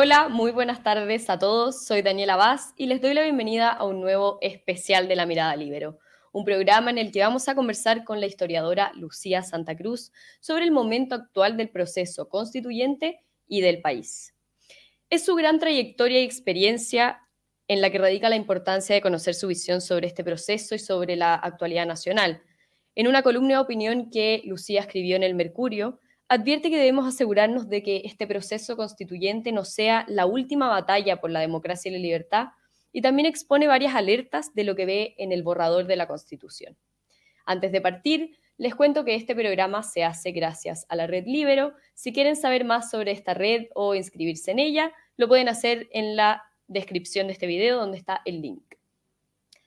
Hola, 0.00 0.28
muy 0.28 0.52
buenas 0.52 0.84
tardes 0.84 1.28
a 1.28 1.40
todos. 1.40 1.84
Soy 1.84 2.02
Daniela 2.02 2.36
Vaz 2.36 2.72
y 2.76 2.86
les 2.86 3.00
doy 3.00 3.14
la 3.14 3.24
bienvenida 3.24 3.68
a 3.68 3.84
un 3.84 4.00
nuevo 4.00 4.38
especial 4.42 5.08
de 5.08 5.16
La 5.16 5.26
Mirada 5.26 5.56
Libero, 5.56 5.98
un 6.30 6.44
programa 6.44 6.92
en 6.92 6.98
el 6.98 7.10
que 7.10 7.18
vamos 7.18 7.48
a 7.48 7.56
conversar 7.56 8.04
con 8.04 8.20
la 8.20 8.26
historiadora 8.26 8.92
Lucía 8.94 9.42
Santa 9.42 9.76
Cruz 9.76 10.12
sobre 10.38 10.62
el 10.62 10.70
momento 10.70 11.16
actual 11.16 11.56
del 11.56 11.70
proceso 11.70 12.28
constituyente 12.28 13.24
y 13.48 13.60
del 13.60 13.80
país. 13.80 14.36
Es 15.10 15.24
su 15.24 15.34
gran 15.34 15.58
trayectoria 15.58 16.20
y 16.20 16.24
experiencia 16.24 17.20
en 17.66 17.80
la 17.80 17.90
que 17.90 17.98
radica 17.98 18.28
la 18.28 18.36
importancia 18.36 18.94
de 18.94 19.02
conocer 19.02 19.34
su 19.34 19.48
visión 19.48 19.80
sobre 19.80 20.06
este 20.06 20.22
proceso 20.22 20.76
y 20.76 20.78
sobre 20.78 21.16
la 21.16 21.34
actualidad 21.34 21.86
nacional. 21.86 22.40
En 22.94 23.08
una 23.08 23.22
columna 23.22 23.54
de 23.54 23.60
opinión 23.62 24.10
que 24.10 24.42
Lucía 24.44 24.82
escribió 24.82 25.16
en 25.16 25.24
El 25.24 25.34
Mercurio, 25.34 25.98
advierte 26.28 26.70
que 26.70 26.78
debemos 26.78 27.06
asegurarnos 27.06 27.68
de 27.68 27.82
que 27.82 28.02
este 28.04 28.26
proceso 28.26 28.76
constituyente 28.76 29.50
no 29.52 29.64
sea 29.64 30.04
la 30.08 30.26
última 30.26 30.68
batalla 30.68 31.20
por 31.20 31.30
la 31.30 31.40
democracia 31.40 31.88
y 31.88 31.92
la 31.92 32.00
libertad, 32.00 32.48
y 32.92 33.02
también 33.02 33.26
expone 33.26 33.66
varias 33.66 33.94
alertas 33.94 34.54
de 34.54 34.64
lo 34.64 34.74
que 34.74 34.86
ve 34.86 35.14
en 35.18 35.32
el 35.32 35.42
borrador 35.42 35.86
de 35.86 35.96
la 35.96 36.06
Constitución. 36.06 36.76
Antes 37.44 37.72
de 37.72 37.80
partir, 37.80 38.36
les 38.56 38.74
cuento 38.74 39.04
que 39.04 39.14
este 39.14 39.34
programa 39.34 39.82
se 39.82 40.04
hace 40.04 40.32
gracias 40.32 40.84
a 40.88 40.96
la 40.96 41.06
red 41.06 41.24
Libero. 41.26 41.74
Si 41.94 42.12
quieren 42.12 42.34
saber 42.34 42.64
más 42.64 42.90
sobre 42.90 43.12
esta 43.12 43.32
red 43.32 43.66
o 43.74 43.94
inscribirse 43.94 44.50
en 44.50 44.58
ella, 44.58 44.92
lo 45.16 45.28
pueden 45.28 45.48
hacer 45.48 45.88
en 45.92 46.16
la 46.16 46.42
descripción 46.66 47.28
de 47.28 47.34
este 47.34 47.46
video 47.46 47.78
donde 47.78 47.98
está 47.98 48.20
el 48.24 48.42
link. 48.42 48.64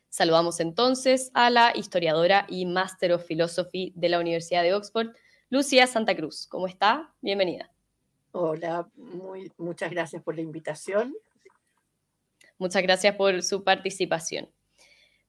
Saludamos 0.10 0.60
entonces 0.60 1.32
a 1.34 1.50
la 1.50 1.72
historiadora 1.74 2.46
y 2.50 2.66
Master 2.66 3.14
of 3.14 3.26
Philosophy 3.26 3.94
de 3.96 4.10
la 4.10 4.20
Universidad 4.20 4.62
de 4.62 4.74
Oxford, 4.74 5.16
Lucía 5.52 5.86
Santa 5.86 6.16
Cruz. 6.16 6.48
¿Cómo 6.48 6.66
está? 6.66 7.14
Bienvenida. 7.20 7.70
Hola, 8.32 8.90
muy, 8.96 9.52
muchas 9.58 9.92
gracias 9.92 10.24
por 10.24 10.34
la 10.36 10.42
invitación. 10.42 11.14
Muchas 12.58 12.82
gracias 12.82 13.18
por 13.18 13.44
su 13.44 13.62
participación. 13.66 14.50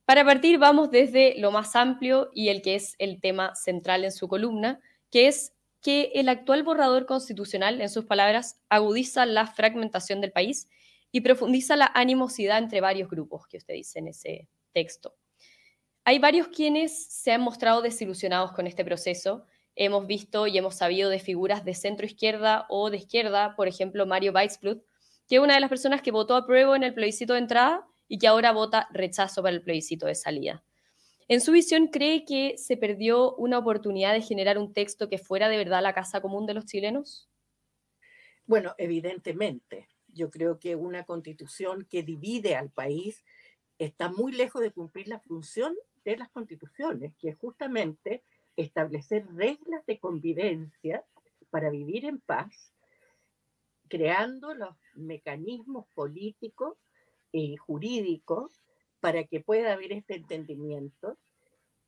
Para 0.04 0.24
partir, 0.24 0.60
vamos 0.60 0.92
desde 0.92 1.34
lo 1.40 1.50
más 1.50 1.74
amplio 1.74 2.30
y 2.32 2.50
el 2.50 2.62
que 2.62 2.76
es 2.76 2.94
el 3.00 3.20
tema 3.20 3.56
central 3.56 4.04
en 4.04 4.12
su 4.12 4.28
columna, 4.28 4.78
que 5.10 5.26
es 5.26 5.54
que 5.80 6.12
el 6.14 6.28
actual 6.28 6.62
borrador 6.62 7.04
constitucional, 7.04 7.80
en 7.80 7.88
sus 7.88 8.04
palabras, 8.04 8.60
agudiza 8.68 9.26
la 9.26 9.48
fragmentación 9.48 10.20
del 10.20 10.30
país 10.30 10.68
y 11.10 11.22
profundiza 11.22 11.74
la 11.74 11.90
animosidad 11.94 12.58
entre 12.58 12.80
varios 12.80 13.10
grupos 13.10 13.48
que 13.48 13.56
usted 13.56 13.74
dice 13.74 13.98
en 13.98 14.06
ese 14.06 14.48
texto. 14.72 15.16
Hay 16.04 16.20
varios 16.20 16.46
quienes 16.46 17.06
se 17.06 17.32
han 17.32 17.40
mostrado 17.40 17.82
desilusionados 17.82 18.52
con 18.52 18.68
este 18.68 18.84
proceso 18.84 19.46
hemos 19.76 20.06
visto 20.06 20.46
y 20.46 20.58
hemos 20.58 20.76
sabido 20.76 21.10
de 21.10 21.18
figuras 21.18 21.64
de 21.64 21.74
centro 21.74 22.06
izquierda 22.06 22.66
o 22.68 22.90
de 22.90 22.98
izquierda, 22.98 23.54
por 23.56 23.68
ejemplo, 23.68 24.06
Mario 24.06 24.32
Weissblut, 24.32 24.82
que 25.28 25.36
es 25.36 25.40
una 25.40 25.54
de 25.54 25.60
las 25.60 25.70
personas 25.70 26.02
que 26.02 26.10
votó 26.10 26.36
a 26.36 26.46
prueba 26.46 26.76
en 26.76 26.82
el 26.82 26.94
plebiscito 26.94 27.32
de 27.32 27.40
entrada 27.40 27.86
y 28.08 28.18
que 28.18 28.26
ahora 28.26 28.52
vota 28.52 28.88
rechazo 28.92 29.42
para 29.42 29.54
el 29.54 29.62
plebiscito 29.62 30.06
de 30.06 30.14
salida. 30.14 30.64
En 31.28 31.40
su 31.40 31.52
visión, 31.52 31.86
¿cree 31.86 32.24
que 32.24 32.58
se 32.58 32.76
perdió 32.76 33.34
una 33.36 33.58
oportunidad 33.58 34.12
de 34.12 34.20
generar 34.20 34.58
un 34.58 34.72
texto 34.74 35.08
que 35.08 35.18
fuera 35.18 35.48
de 35.48 35.56
verdad 35.56 35.82
la 35.82 35.94
casa 35.94 36.20
común 36.20 36.46
de 36.46 36.54
los 36.54 36.66
chilenos? 36.66 37.30
Bueno, 38.44 38.74
evidentemente. 38.76 39.88
Yo 40.08 40.30
creo 40.30 40.58
que 40.58 40.76
una 40.76 41.04
constitución 41.04 41.86
que 41.88 42.02
divide 42.02 42.54
al 42.54 42.70
país 42.70 43.24
está 43.78 44.10
muy 44.10 44.32
lejos 44.32 44.60
de 44.60 44.72
cumplir 44.72 45.08
la 45.08 45.20
función 45.20 45.74
de 46.04 46.18
las 46.18 46.28
constituciones, 46.28 47.14
que 47.18 47.30
es 47.30 47.38
justamente 47.38 48.22
establecer 48.56 49.26
reglas 49.34 49.84
de 49.86 49.98
convivencia 49.98 51.04
para 51.50 51.70
vivir 51.70 52.04
en 52.04 52.20
paz, 52.20 52.72
creando 53.88 54.54
los 54.54 54.76
mecanismos 54.94 55.86
políticos 55.94 56.78
y 57.30 57.56
jurídicos 57.56 58.62
para 59.00 59.24
que 59.24 59.40
pueda 59.40 59.72
haber 59.72 59.92
este 59.92 60.16
entendimiento. 60.16 61.18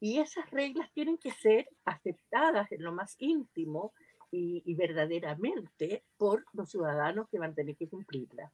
Y 0.01 0.19
esas 0.19 0.51
reglas 0.51 0.93
tienen 0.93 1.17
que 1.17 1.31
ser 1.31 1.69
aceptadas 1.85 2.71
en 2.73 2.83
lo 2.83 2.93
más 2.93 3.17
íntimo 3.19 3.93
y, 4.31 4.75
verdaderamente 4.75 6.03
por 6.17 6.45
los 6.53 6.71
ciudadanos 6.71 7.29
que 7.29 7.39
van 7.39 7.53
a 7.53 7.55
tener 7.55 7.77
que 7.77 7.89
cumplirlas. 7.89 8.53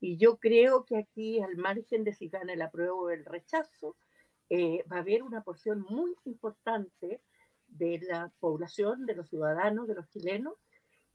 Y 0.00 0.16
yo 0.18 0.36
creo 0.36 0.84
que 0.84 0.98
aquí, 0.98 1.40
al 1.40 1.56
margen 1.56 2.04
de 2.04 2.12
si 2.12 2.28
gana 2.28 2.52
el 2.52 2.62
apruebo 2.62 3.04
o 3.04 3.10
el 3.10 3.24
rechazo, 3.24 3.96
eh, 4.48 4.84
va 4.90 4.96
a 4.96 5.00
haber 5.00 5.22
una 5.22 5.42
porción 5.42 5.84
muy 5.88 6.16
importante 6.24 7.20
de 7.66 7.98
la 8.02 8.32
población, 8.38 9.06
de 9.06 9.14
los 9.14 9.28
ciudadanos, 9.28 9.88
de 9.88 9.94
los 9.94 10.08
chilenos, 10.08 10.54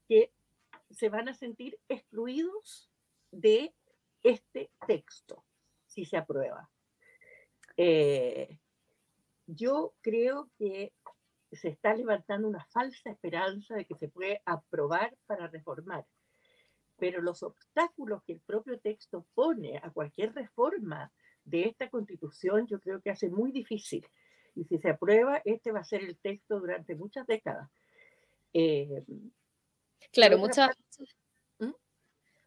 que 0.07 0.31
se 0.89 1.09
van 1.09 1.29
a 1.29 1.33
sentir 1.33 1.79
excluidos 1.87 2.91
de 3.31 3.73
este 4.23 4.69
texto, 4.85 5.43
si 5.87 6.05
se 6.05 6.17
aprueba. 6.17 6.69
Eh, 7.77 8.59
yo 9.47 9.93
creo 10.01 10.49
que 10.57 10.93
se 11.51 11.69
está 11.69 11.93
levantando 11.95 12.47
una 12.47 12.65
falsa 12.65 13.09
esperanza 13.09 13.75
de 13.75 13.85
que 13.85 13.95
se 13.95 14.09
puede 14.09 14.41
aprobar 14.45 15.15
para 15.25 15.47
reformar, 15.47 16.05
pero 16.97 17.21
los 17.21 17.43
obstáculos 17.43 18.23
que 18.23 18.33
el 18.33 18.41
propio 18.41 18.79
texto 18.79 19.25
pone 19.33 19.77
a 19.77 19.89
cualquier 19.89 20.33
reforma 20.33 21.11
de 21.43 21.63
esta 21.63 21.89
constitución 21.89 22.67
yo 22.67 22.79
creo 22.79 23.01
que 23.01 23.09
hace 23.09 23.29
muy 23.29 23.51
difícil 23.51 24.05
y 24.55 24.65
si 24.65 24.77
se 24.79 24.89
aprueba, 24.89 25.41
este 25.45 25.71
va 25.71 25.79
a 25.79 25.85
ser 25.85 26.03
el 26.03 26.17
texto 26.17 26.59
durante 26.59 26.95
muchas 26.95 27.25
décadas. 27.25 27.69
Eh, 28.53 29.03
claro, 30.11 30.37
muchas, 30.37 30.71
¿Mm? 31.59 31.71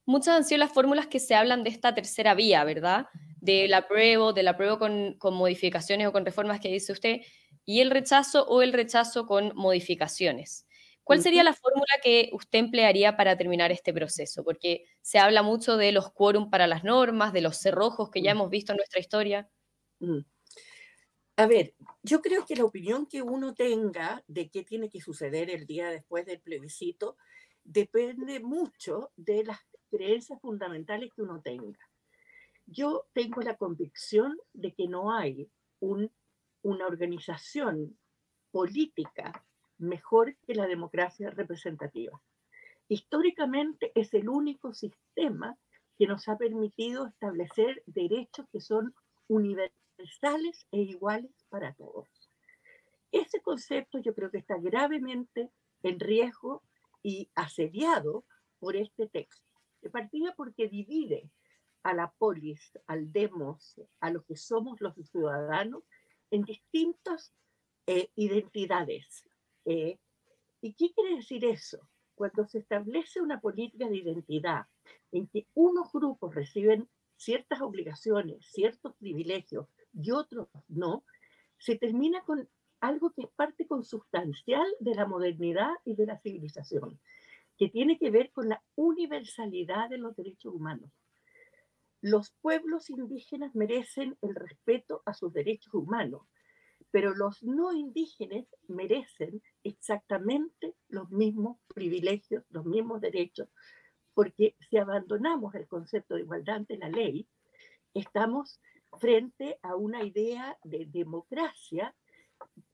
muchas 0.04 0.36
han 0.36 0.44
sido 0.44 0.58
las 0.58 0.72
fórmulas 0.72 1.06
que 1.06 1.20
se 1.20 1.34
hablan 1.34 1.64
de 1.64 1.70
esta 1.70 1.94
tercera 1.94 2.34
vía, 2.34 2.62
¿verdad? 2.64 3.06
Del 3.40 3.72
apruebo, 3.72 4.32
del 4.32 4.48
apruebo 4.48 4.78
con, 4.78 5.14
con 5.14 5.34
modificaciones 5.34 6.06
o 6.06 6.12
con 6.12 6.26
reformas 6.26 6.60
que 6.60 6.68
dice 6.68 6.92
usted, 6.92 7.20
y 7.64 7.80
el 7.80 7.90
rechazo 7.90 8.46
o 8.46 8.60
el 8.60 8.72
rechazo 8.72 9.26
con 9.26 9.52
modificaciones. 9.54 10.66
¿Cuál 11.04 11.20
sería 11.20 11.44
la 11.44 11.52
fórmula 11.52 11.92
que 12.02 12.30
usted 12.32 12.58
emplearía 12.58 13.14
para 13.16 13.36
terminar 13.36 13.70
este 13.70 13.92
proceso? 13.92 14.42
Porque 14.42 14.86
se 15.02 15.18
habla 15.18 15.42
mucho 15.42 15.76
de 15.76 15.92
los 15.92 16.10
quórum 16.10 16.48
para 16.48 16.66
las 16.66 16.82
normas, 16.82 17.34
de 17.34 17.42
los 17.42 17.58
cerrojos 17.58 18.10
que 18.10 18.22
ya 18.22 18.30
hemos 18.30 18.48
visto 18.48 18.72
en 18.72 18.78
nuestra 18.78 19.00
historia. 19.00 19.48
Mm. 20.00 20.20
A 21.36 21.46
ver, 21.46 21.74
yo 22.02 22.22
creo 22.22 22.46
que 22.46 22.56
la 22.56 22.64
opinión 22.64 23.06
que 23.06 23.20
uno 23.20 23.54
tenga 23.54 24.22
de 24.28 24.48
qué 24.48 24.62
tiene 24.62 24.88
que 24.88 25.00
suceder 25.00 25.50
el 25.50 25.66
día 25.66 25.90
después 25.90 26.24
del 26.24 26.40
plebiscito 26.40 27.16
depende 27.64 28.40
mucho 28.40 29.10
de 29.16 29.44
las 29.44 29.58
creencias 29.90 30.40
fundamentales 30.40 31.10
que 31.14 31.22
uno 31.22 31.42
tenga. 31.42 31.78
Yo 32.66 33.06
tengo 33.12 33.42
la 33.42 33.56
convicción 33.56 34.38
de 34.52 34.72
que 34.72 34.86
no 34.88 35.12
hay 35.12 35.50
una 35.80 36.86
organización 36.86 37.98
política 38.50 39.44
mejor 39.78 40.36
que 40.46 40.54
la 40.54 40.66
democracia 40.66 41.30
representativa. 41.30 42.20
Históricamente 42.88 43.92
es 43.94 44.12
el 44.14 44.28
único 44.28 44.74
sistema 44.74 45.56
que 45.96 46.06
nos 46.06 46.28
ha 46.28 46.36
permitido 46.36 47.06
establecer 47.06 47.82
derechos 47.86 48.46
que 48.52 48.60
son 48.60 48.94
universales 49.28 50.66
e 50.70 50.80
iguales 50.80 51.32
para 51.48 51.72
todos. 51.74 52.08
Ese 53.12 53.40
concepto 53.40 53.98
yo 53.98 54.14
creo 54.14 54.30
que 54.30 54.38
está 54.38 54.56
gravemente 54.58 55.50
en 55.82 56.00
riesgo 56.00 56.62
y 57.02 57.30
asediado 57.34 58.24
por 58.58 58.76
este 58.76 59.06
texto. 59.06 59.46
De 59.82 59.90
partida 59.90 60.34
porque 60.36 60.68
divide 60.68 61.30
a 61.84 61.94
la 61.94 62.10
polis, 62.10 62.72
al 62.86 63.12
demos, 63.12 63.80
a 64.00 64.10
lo 64.10 64.24
que 64.24 64.36
somos 64.36 64.80
los 64.80 64.94
ciudadanos 65.10 65.84
en 66.30 66.42
distintas 66.42 67.32
eh, 67.86 68.10
identidades. 68.16 69.24
Eh, 69.64 69.98
¿Y 70.60 70.74
qué 70.74 70.92
quiere 70.92 71.16
decir 71.16 71.44
eso? 71.44 71.88
Cuando 72.14 72.46
se 72.46 72.58
establece 72.58 73.20
una 73.20 73.40
política 73.40 73.88
de 73.88 73.96
identidad 73.96 74.66
en 75.12 75.26
que 75.26 75.46
unos 75.54 75.92
grupos 75.92 76.34
reciben 76.34 76.88
ciertas 77.16 77.60
obligaciones, 77.60 78.46
ciertos 78.46 78.94
privilegios 78.96 79.66
y 79.92 80.10
otros 80.10 80.48
no, 80.68 81.04
se 81.58 81.76
termina 81.76 82.22
con 82.24 82.48
algo 82.80 83.10
que 83.12 83.22
es 83.22 83.30
parte 83.30 83.66
consustancial 83.66 84.66
de 84.80 84.94
la 84.94 85.06
modernidad 85.06 85.70
y 85.84 85.94
de 85.94 86.06
la 86.06 86.18
civilización, 86.18 87.00
que 87.56 87.68
tiene 87.68 87.98
que 87.98 88.10
ver 88.10 88.30
con 88.32 88.48
la 88.48 88.62
universalidad 88.74 89.88
de 89.88 89.98
los 89.98 90.14
derechos 90.16 90.54
humanos. 90.54 90.90
Los 92.02 92.32
pueblos 92.42 92.90
indígenas 92.90 93.54
merecen 93.54 94.18
el 94.20 94.34
respeto 94.34 95.02
a 95.06 95.14
sus 95.14 95.32
derechos 95.32 95.72
humanos, 95.72 96.22
pero 96.94 97.12
los 97.12 97.42
no 97.42 97.72
indígenas 97.72 98.46
merecen 98.68 99.42
exactamente 99.64 100.76
los 100.86 101.10
mismos 101.10 101.58
privilegios, 101.74 102.44
los 102.50 102.64
mismos 102.66 103.00
derechos, 103.00 103.48
porque 104.14 104.54
si 104.70 104.76
abandonamos 104.76 105.56
el 105.56 105.66
concepto 105.66 106.14
de 106.14 106.20
igualdad 106.20 106.54
ante 106.54 106.76
la 106.78 106.88
ley, 106.88 107.26
estamos 107.94 108.60
frente 109.00 109.58
a 109.62 109.74
una 109.74 110.04
idea 110.04 110.56
de 110.62 110.86
democracia 110.86 111.92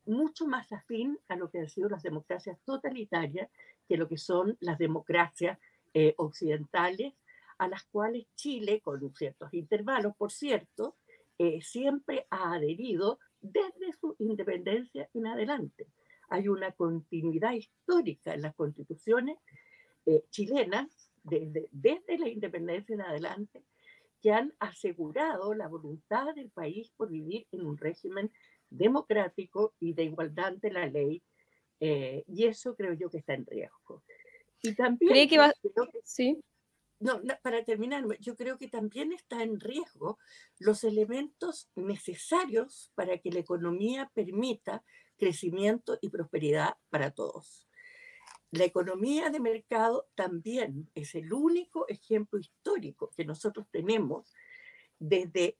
mucho 0.04 0.46
más 0.46 0.70
afín 0.70 1.18
a 1.28 1.36
lo 1.36 1.50
que 1.50 1.60
han 1.60 1.70
sido 1.70 1.88
las 1.88 2.02
democracias 2.02 2.58
totalitarias 2.66 3.50
que 3.88 3.96
lo 3.96 4.06
que 4.06 4.18
son 4.18 4.54
las 4.60 4.76
democracias 4.76 5.58
eh, 5.94 6.12
occidentales, 6.18 7.14
a 7.56 7.68
las 7.68 7.84
cuales 7.84 8.26
Chile, 8.34 8.82
con 8.82 9.00
ciertos 9.14 9.54
intervalos, 9.54 10.14
por 10.14 10.30
cierto, 10.30 10.98
eh, 11.38 11.62
siempre 11.62 12.26
ha 12.28 12.52
adherido 12.52 13.18
desde 13.40 13.92
su 14.00 14.14
independencia 14.18 15.08
en 15.14 15.26
adelante. 15.26 15.86
Hay 16.28 16.48
una 16.48 16.72
continuidad 16.72 17.52
histórica 17.52 18.34
en 18.34 18.42
las 18.42 18.54
constituciones 18.54 19.38
eh, 20.06 20.24
chilenas, 20.30 21.10
desde, 21.22 21.68
desde 21.72 22.18
la 22.18 22.28
independencia 22.28 22.94
en 22.94 23.02
adelante, 23.02 23.64
que 24.22 24.32
han 24.32 24.54
asegurado 24.58 25.54
la 25.54 25.68
voluntad 25.68 26.34
del 26.34 26.50
país 26.50 26.90
por 26.96 27.10
vivir 27.10 27.46
en 27.52 27.66
un 27.66 27.76
régimen 27.76 28.30
democrático 28.68 29.74
y 29.80 29.92
de 29.94 30.04
igualdad 30.04 30.46
ante 30.46 30.70
la 30.70 30.86
ley. 30.86 31.22
Eh, 31.80 32.24
y 32.28 32.44
eso 32.44 32.74
creo 32.76 32.92
yo 32.92 33.10
que 33.10 33.18
está 33.18 33.34
en 33.34 33.46
riesgo. 33.46 34.02
Y 34.62 34.74
también... 34.74 35.10
¿Cree 35.10 35.28
que 35.28 35.38
va... 35.38 35.52
sí. 36.04 36.38
No, 37.00 37.18
para 37.42 37.64
terminar, 37.64 38.04
yo 38.20 38.36
creo 38.36 38.58
que 38.58 38.68
también 38.68 39.12
está 39.12 39.42
en 39.42 39.58
riesgo 39.58 40.18
los 40.58 40.84
elementos 40.84 41.70
necesarios 41.74 42.92
para 42.94 43.16
que 43.18 43.32
la 43.32 43.40
economía 43.40 44.10
permita 44.12 44.84
crecimiento 45.16 45.98
y 46.02 46.10
prosperidad 46.10 46.76
para 46.90 47.10
todos. 47.10 47.66
La 48.50 48.64
economía 48.64 49.30
de 49.30 49.40
mercado 49.40 50.08
también 50.14 50.90
es 50.94 51.14
el 51.14 51.32
único 51.32 51.88
ejemplo 51.88 52.38
histórico 52.38 53.10
que 53.16 53.24
nosotros 53.24 53.66
tenemos 53.70 54.34
desde 54.98 55.56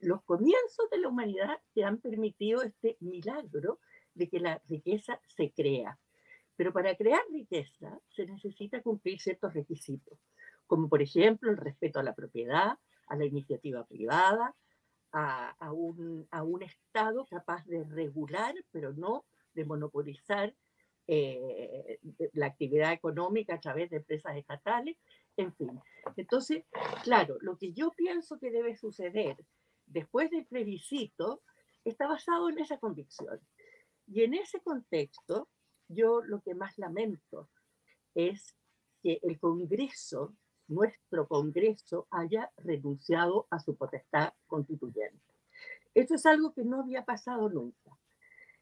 los 0.00 0.22
comienzos 0.24 0.90
de 0.90 0.98
la 0.98 1.08
humanidad 1.08 1.60
que 1.72 1.84
han 1.84 1.98
permitido 1.98 2.62
este 2.62 2.96
milagro 2.98 3.78
de 4.14 4.28
que 4.28 4.40
la 4.40 4.60
riqueza 4.68 5.20
se 5.28 5.52
crea. 5.52 6.00
Pero 6.56 6.72
para 6.72 6.96
crear 6.96 7.22
riqueza 7.32 8.00
se 8.08 8.26
necesita 8.26 8.82
cumplir 8.82 9.20
ciertos 9.20 9.54
requisitos, 9.54 10.18
como 10.72 10.88
por 10.88 11.02
ejemplo 11.02 11.50
el 11.50 11.58
respeto 11.58 12.00
a 12.00 12.02
la 12.02 12.14
propiedad, 12.14 12.78
a 13.08 13.14
la 13.14 13.26
iniciativa 13.26 13.84
privada, 13.84 14.56
a, 15.12 15.70
un, 15.70 16.26
a 16.30 16.42
un 16.44 16.62
Estado 16.62 17.26
capaz 17.26 17.66
de 17.66 17.84
regular, 17.84 18.54
pero 18.70 18.94
no 18.94 19.26
de 19.52 19.66
monopolizar 19.66 20.54
eh, 21.06 22.00
la 22.32 22.46
actividad 22.46 22.94
económica 22.94 23.56
a 23.56 23.60
través 23.60 23.90
de 23.90 23.98
empresas 23.98 24.34
estatales, 24.34 24.96
en 25.36 25.52
fin. 25.52 25.78
Entonces, 26.16 26.64
claro, 27.04 27.36
lo 27.42 27.58
que 27.58 27.74
yo 27.74 27.90
pienso 27.90 28.38
que 28.38 28.50
debe 28.50 28.74
suceder 28.74 29.36
después 29.84 30.30
del 30.30 30.46
plebiscito 30.46 31.42
está 31.84 32.06
basado 32.06 32.48
en 32.48 32.58
esa 32.60 32.78
convicción. 32.78 33.38
Y 34.06 34.22
en 34.22 34.32
ese 34.32 34.62
contexto, 34.62 35.50
yo 35.88 36.22
lo 36.22 36.40
que 36.40 36.54
más 36.54 36.78
lamento 36.78 37.50
es 38.14 38.56
que 39.02 39.18
el 39.22 39.38
Congreso, 39.38 40.34
nuestro 40.74 41.28
Congreso, 41.28 42.06
haya 42.10 42.50
renunciado 42.58 43.46
a 43.50 43.58
su 43.58 43.76
potestad 43.76 44.32
constituyente. 44.46 45.20
Esto 45.94 46.14
es 46.14 46.26
algo 46.26 46.52
que 46.52 46.64
no 46.64 46.80
había 46.80 47.04
pasado 47.04 47.48
nunca. 47.48 47.98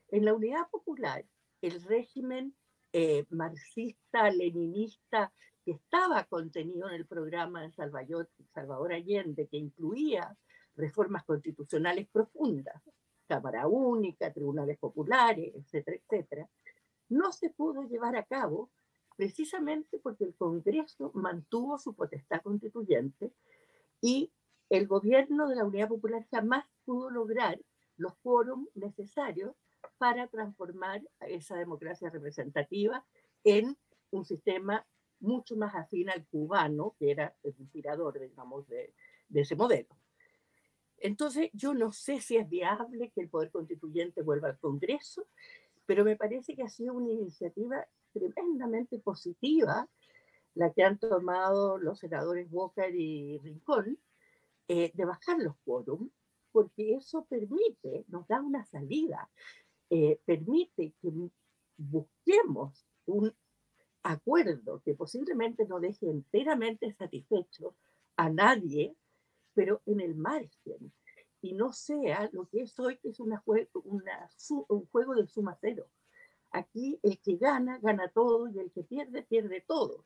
En 0.09 0.25
la 0.25 0.35
Unidad 0.35 0.69
Popular, 0.71 1.25
el 1.62 1.83
régimen 1.83 2.55
eh, 2.93 3.25
marxista-leninista 3.31 5.33
que 5.65 5.73
estaba 5.73 6.25
contenido 6.25 6.89
en 6.89 6.95
el 6.95 7.07
programa 7.07 7.62
de 7.62 7.71
Salvador, 7.71 8.29
Salvador 8.53 8.93
Allende, 8.93 9.47
que 9.47 9.59
incluía 9.59 10.37
reformas 10.75 11.25
constitucionales 11.25 12.09
profundas, 12.09 12.83
Cámara 13.29 13.69
Única, 13.69 14.33
tribunales 14.33 14.79
populares, 14.79 15.55
etcétera, 15.55 15.99
etcétera, 15.99 16.49
no 17.09 17.33
se 17.33 17.51
pudo 17.51 17.83
llevar 17.83 18.17
a 18.17 18.25
cabo 18.25 18.71
precisamente 19.20 19.99
porque 19.99 20.25
el 20.25 20.34
Congreso 20.34 21.11
mantuvo 21.12 21.78
su 21.78 21.94
potestad 21.94 22.40
constituyente 22.40 23.31
y 24.00 24.32
el 24.70 24.87
gobierno 24.87 25.46
de 25.46 25.56
la 25.56 25.67
Unidad 25.67 25.88
Popular 25.88 26.26
jamás 26.31 26.64
pudo 26.87 27.11
lograr 27.11 27.61
los 27.99 28.17
quórum 28.22 28.67
necesarios 28.75 29.55
para 29.99 30.26
transformar 30.28 31.02
esa 31.20 31.56
democracia 31.56 32.08
representativa 32.08 33.05
en 33.44 33.76
un 34.11 34.25
sistema 34.25 34.87
mucho 35.19 35.55
más 35.55 35.75
afín 35.75 36.08
al 36.08 36.25
cubano, 36.25 36.94
que 36.99 37.11
era 37.11 37.37
el 37.43 37.55
inspirador, 37.58 38.19
digamos, 38.19 38.67
de, 38.69 38.94
de 39.28 39.40
ese 39.43 39.55
modelo. 39.55 39.94
Entonces, 40.96 41.50
yo 41.52 41.75
no 41.75 41.93
sé 41.93 42.22
si 42.22 42.38
es 42.38 42.49
viable 42.49 43.11
que 43.14 43.20
el 43.20 43.28
Poder 43.28 43.50
Constituyente 43.50 44.22
vuelva 44.22 44.49
al 44.49 44.58
Congreso, 44.58 45.26
pero 45.84 46.06
me 46.06 46.17
parece 46.17 46.56
que 46.56 46.62
ha 46.62 46.70
sido 46.70 46.94
una 46.94 47.11
iniciativa 47.11 47.87
tremendamente 48.12 48.99
positiva 48.99 49.89
la 50.55 50.73
que 50.73 50.83
han 50.83 50.99
tomado 50.99 51.79
los 51.79 51.99
senadores 51.99 52.49
Walker 52.51 52.95
y 52.95 53.39
Rincón, 53.39 53.99
eh, 54.69 54.91
de 54.95 55.05
bajar 55.05 55.39
los 55.39 55.57
quórum, 55.65 56.11
porque 56.53 56.95
eso 56.95 57.25
permite, 57.25 58.05
nos 58.09 58.27
da 58.27 58.41
una 58.41 58.65
salida. 58.67 59.31
Eh, 59.89 60.21
permite 60.25 60.95
que 61.01 61.11
busquemos 61.77 62.87
un 63.07 63.33
acuerdo 64.03 64.81
que 64.85 64.95
posiblemente 64.95 65.67
no 65.67 65.81
deje 65.81 66.09
enteramente 66.09 66.93
satisfecho 66.93 67.75
a 68.17 68.29
nadie, 68.31 68.95
pero 69.55 69.83
en 69.87 70.01
el 70.01 70.15
margen, 70.15 70.93
y 71.43 71.55
no 71.55 71.73
sea 71.73 72.29
lo 72.33 72.47
que 72.49 72.63
es 72.63 72.79
hoy, 72.79 72.99
que 72.99 73.09
es 73.09 73.21
una, 73.21 73.43
una 73.85 74.29
un 74.69 74.87
juego 74.87 75.15
de 75.15 75.27
suma 75.27 75.56
cero. 75.61 75.89
Aquí 76.50 76.99
el 77.02 77.19
que 77.20 77.37
gana, 77.37 77.79
gana 77.79 78.08
todo, 78.08 78.49
y 78.49 78.58
el 78.58 78.70
que 78.73 78.82
pierde, 78.82 79.23
pierde 79.23 79.64
todo. 79.67 80.05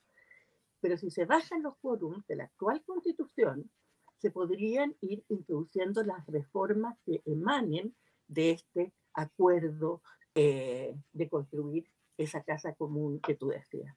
Pero 0.80 0.96
si 0.98 1.10
se 1.10 1.24
bajan 1.24 1.62
los 1.62 1.76
quórums 1.78 2.26
de 2.26 2.36
la 2.36 2.44
actual 2.44 2.82
constitución, 2.84 3.70
se 4.18 4.30
podrían 4.30 4.94
ir 5.00 5.24
introduciendo 5.28 6.02
las 6.02 6.26
reformas 6.26 6.96
que 7.04 7.22
emanen 7.26 7.94
de 8.28 8.52
este 8.52 8.92
acuerdo 9.12 10.02
eh, 10.34 10.94
de 11.12 11.28
construir 11.28 11.88
esa 12.16 12.42
casa 12.42 12.74
común 12.74 13.20
que 13.20 13.34
tú 13.34 13.48
decías. 13.48 13.94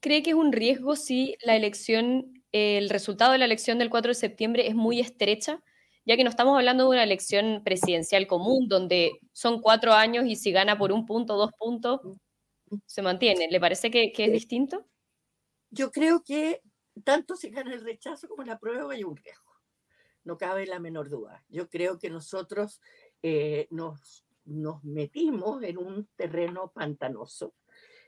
¿Cree 0.00 0.22
que 0.22 0.30
es 0.30 0.36
un 0.36 0.52
riesgo 0.52 0.96
si 0.96 1.36
la 1.42 1.56
elección, 1.56 2.42
el 2.52 2.88
resultado 2.88 3.32
de 3.32 3.38
la 3.38 3.44
elección 3.44 3.78
del 3.78 3.90
4 3.90 4.10
de 4.10 4.14
septiembre 4.14 4.68
es 4.68 4.74
muy 4.74 5.00
estrecha? 5.00 5.62
Ya 6.08 6.16
que 6.16 6.24
no 6.24 6.30
estamos 6.30 6.56
hablando 6.56 6.84
de 6.84 6.88
una 6.88 7.04
elección 7.04 7.60
presidencial 7.62 8.26
común, 8.26 8.66
donde 8.66 9.20
son 9.32 9.60
cuatro 9.60 9.92
años 9.92 10.24
y 10.24 10.36
si 10.36 10.52
gana 10.52 10.78
por 10.78 10.90
un 10.90 11.04
punto, 11.04 11.36
dos 11.36 11.50
puntos, 11.58 12.00
se 12.86 13.02
mantiene. 13.02 13.48
¿Le 13.50 13.60
parece 13.60 13.90
que, 13.90 14.10
que 14.10 14.24
es 14.24 14.32
distinto? 14.32 14.86
Yo 15.68 15.92
creo 15.92 16.22
que 16.24 16.62
tanto 17.04 17.36
si 17.36 17.50
gana 17.50 17.74
el 17.74 17.82
rechazo 17.82 18.26
como 18.26 18.42
la 18.42 18.58
prueba 18.58 18.90
hay 18.90 19.04
un 19.04 19.16
riesgo. 19.16 19.52
No 20.24 20.38
cabe 20.38 20.64
la 20.64 20.78
menor 20.78 21.10
duda. 21.10 21.44
Yo 21.50 21.68
creo 21.68 21.98
que 21.98 22.08
nosotros 22.08 22.80
eh, 23.20 23.68
nos, 23.68 24.24
nos 24.46 24.82
metimos 24.84 25.62
en 25.62 25.76
un 25.76 26.08
terreno 26.16 26.72
pantanoso. 26.74 27.52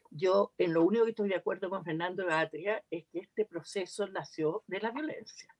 Yo 0.09 0.55
en 0.57 0.73
lo 0.73 0.85
único 0.85 1.05
que 1.05 1.11
estoy 1.11 1.29
de 1.29 1.37
acuerdo 1.37 1.69
con 1.69 1.85
Fernando 1.85 2.25
Gatria 2.25 2.83
es 2.89 3.05
que 3.13 3.19
este 3.19 3.45
proceso 3.45 4.07
nació 4.09 4.65
de 4.69 4.81
la 4.81 4.91
violencia. 4.91 5.55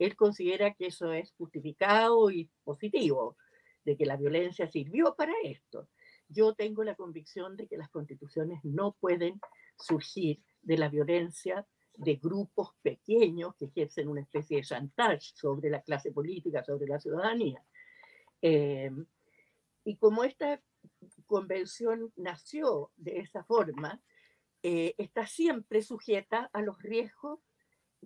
Él 0.00 0.16
considera 0.16 0.72
que 0.72 0.86
eso 0.86 1.12
es 1.12 1.30
justificado 1.32 2.30
y 2.30 2.48
positivo, 2.64 3.36
de 3.84 3.98
que 3.98 4.06
la 4.06 4.16
violencia 4.16 4.66
sirvió 4.66 5.14
para 5.14 5.34
esto. 5.44 5.88
Yo 6.26 6.54
tengo 6.54 6.82
la 6.84 6.94
convicción 6.94 7.54
de 7.54 7.66
que 7.68 7.76
las 7.76 7.90
constituciones 7.90 8.60
no 8.64 8.96
pueden 8.98 9.38
surgir 9.76 10.40
de 10.62 10.78
la 10.78 10.88
violencia 10.88 11.66
de 11.92 12.16
grupos 12.16 12.70
pequeños 12.80 13.54
que 13.56 13.66
ejercen 13.66 14.08
una 14.08 14.22
especie 14.22 14.56
de 14.56 14.62
chantage 14.62 15.32
sobre 15.34 15.68
la 15.68 15.82
clase 15.82 16.12
política, 16.12 16.64
sobre 16.64 16.86
la 16.86 16.98
ciudadanía. 16.98 17.62
Eh, 18.40 18.90
y 19.84 19.96
como 19.96 20.24
esta 20.24 20.62
convención 21.26 22.10
nació 22.16 22.90
de 22.96 23.18
esa 23.18 23.44
forma, 23.44 24.00
eh, 24.62 24.94
está 24.96 25.26
siempre 25.26 25.82
sujeta 25.82 26.48
a 26.54 26.62
los 26.62 26.78
riesgos 26.82 27.40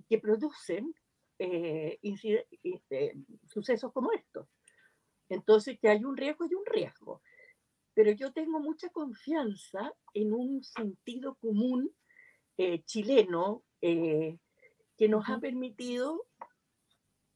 que 0.08 0.18
producen 0.18 0.92
eh, 1.38 1.98
este, 2.62 3.14
sucesos 3.46 3.92
como 3.92 4.12
estos. 4.12 4.48
Entonces, 5.28 5.78
que 5.80 5.88
hay 5.88 6.04
un 6.04 6.16
riesgo 6.16 6.46
y 6.50 6.54
un 6.54 6.66
riesgo. 6.66 7.22
Pero 7.94 8.10
yo 8.12 8.32
tengo 8.32 8.60
mucha 8.60 8.88
confianza 8.90 9.92
en 10.14 10.32
un 10.32 10.62
sentido 10.64 11.36
común 11.36 11.94
chileno 12.84 13.64
que 13.80 15.08
nos 15.08 15.28
ha 15.28 15.38
permitido, 15.38 16.26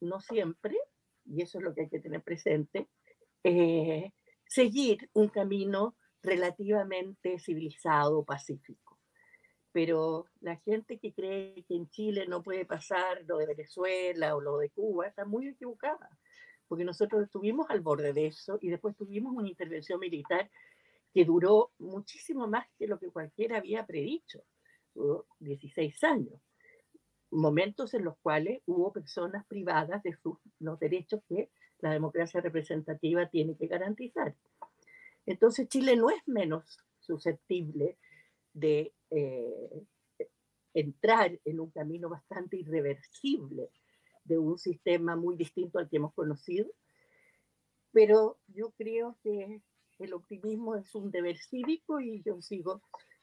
no 0.01 0.21
siempre, 0.21 0.77
y 1.25 1.43
eso 1.43 1.59
es 1.59 1.65
lo 1.65 1.75
que 1.75 1.83
hay 1.83 1.89
que 1.89 2.01
tener 2.01 2.23
presente, 2.23 2.89
eh, 3.45 4.13
seguir 4.47 5.11
un 5.13 5.29
camino 5.29 5.97
relativamente 6.23 7.39
civilizado, 7.39 8.25
pacífico. 8.25 8.88
Pero 9.73 10.27
la 10.41 10.57
gente 10.57 10.99
que 10.99 11.13
cree 11.13 11.65
que 11.69 11.75
en 11.75 11.89
Chile 11.91 12.27
no 12.27 12.43
puede 12.43 12.65
pasar 12.65 13.23
lo 13.27 13.39
de 13.39 13.47
Venezuela 13.47 14.35
o 14.35 14.41
lo 14.41 14.59
de 14.59 14.71
Cuba 14.71 15.07
está 15.07 15.25
muy 15.25 15.49
equivocada, 15.49 16.09
porque 16.69 16.85
nosotros 16.85 17.23
estuvimos 17.23 17.69
al 17.71 17.81
borde 17.81 18.13
de 18.13 18.27
eso 18.27 18.59
y 18.61 18.69
después 18.69 18.97
tuvimos 18.97 19.35
una 19.35 19.49
intervención 19.49 20.01
militar 20.01 20.51
que 21.13 21.25
duró 21.25 21.73
muchísimo 21.79 22.47
más 22.47 22.67
que 22.79 22.87
lo 22.87 22.99
que 22.99 23.11
cualquiera 23.11 23.59
había 23.59 23.87
predicho, 23.87 24.43
16 25.41 26.05
años. 26.05 26.41
momentos 27.31 27.93
en 27.93 28.05
los 28.05 28.17
cuales 28.19 28.63
hubo 28.65 28.91
personas 28.91 29.45
privadas 29.47 30.03
de 30.03 30.15
sus, 30.15 30.39
los 30.61 30.81
derechos 30.81 31.21
que 31.29 31.51
la 31.81 31.91
democracia 31.91 32.41
representativa 32.41 33.29
tiene 33.29 33.55
que 33.55 33.67
garantizar. 33.67 34.35
Entonces 35.27 35.69
Chile 35.69 35.95
no 35.95 36.09
es 36.09 36.27
menos 36.27 36.79
susceptible 37.01 37.99
de 38.55 38.95
eh, 39.11 39.87
entrar 40.75 41.39
en 41.45 41.61
un 41.61 41.71
camino 41.71 42.09
bastante 42.09 42.57
irreversible 42.57 43.71
de 44.25 44.39
un 44.39 44.59
sistema 44.59 45.17
muy 45.17 45.37
distinto 45.37 45.79
al 45.79 45.89
que 45.89 45.97
hemos 45.97 46.15
conocido, 46.15 46.71
pero 47.93 48.39
yo 48.47 48.71
creo 48.73 49.17
que 49.23 49.63
el 49.99 50.13
optimismo 50.13 50.77
es 50.77 50.95
un 50.95 51.11
deber 51.11 51.39
cívico 51.39 52.01
y 52.01 52.23
yo 52.23 52.41
sigo 52.41 52.83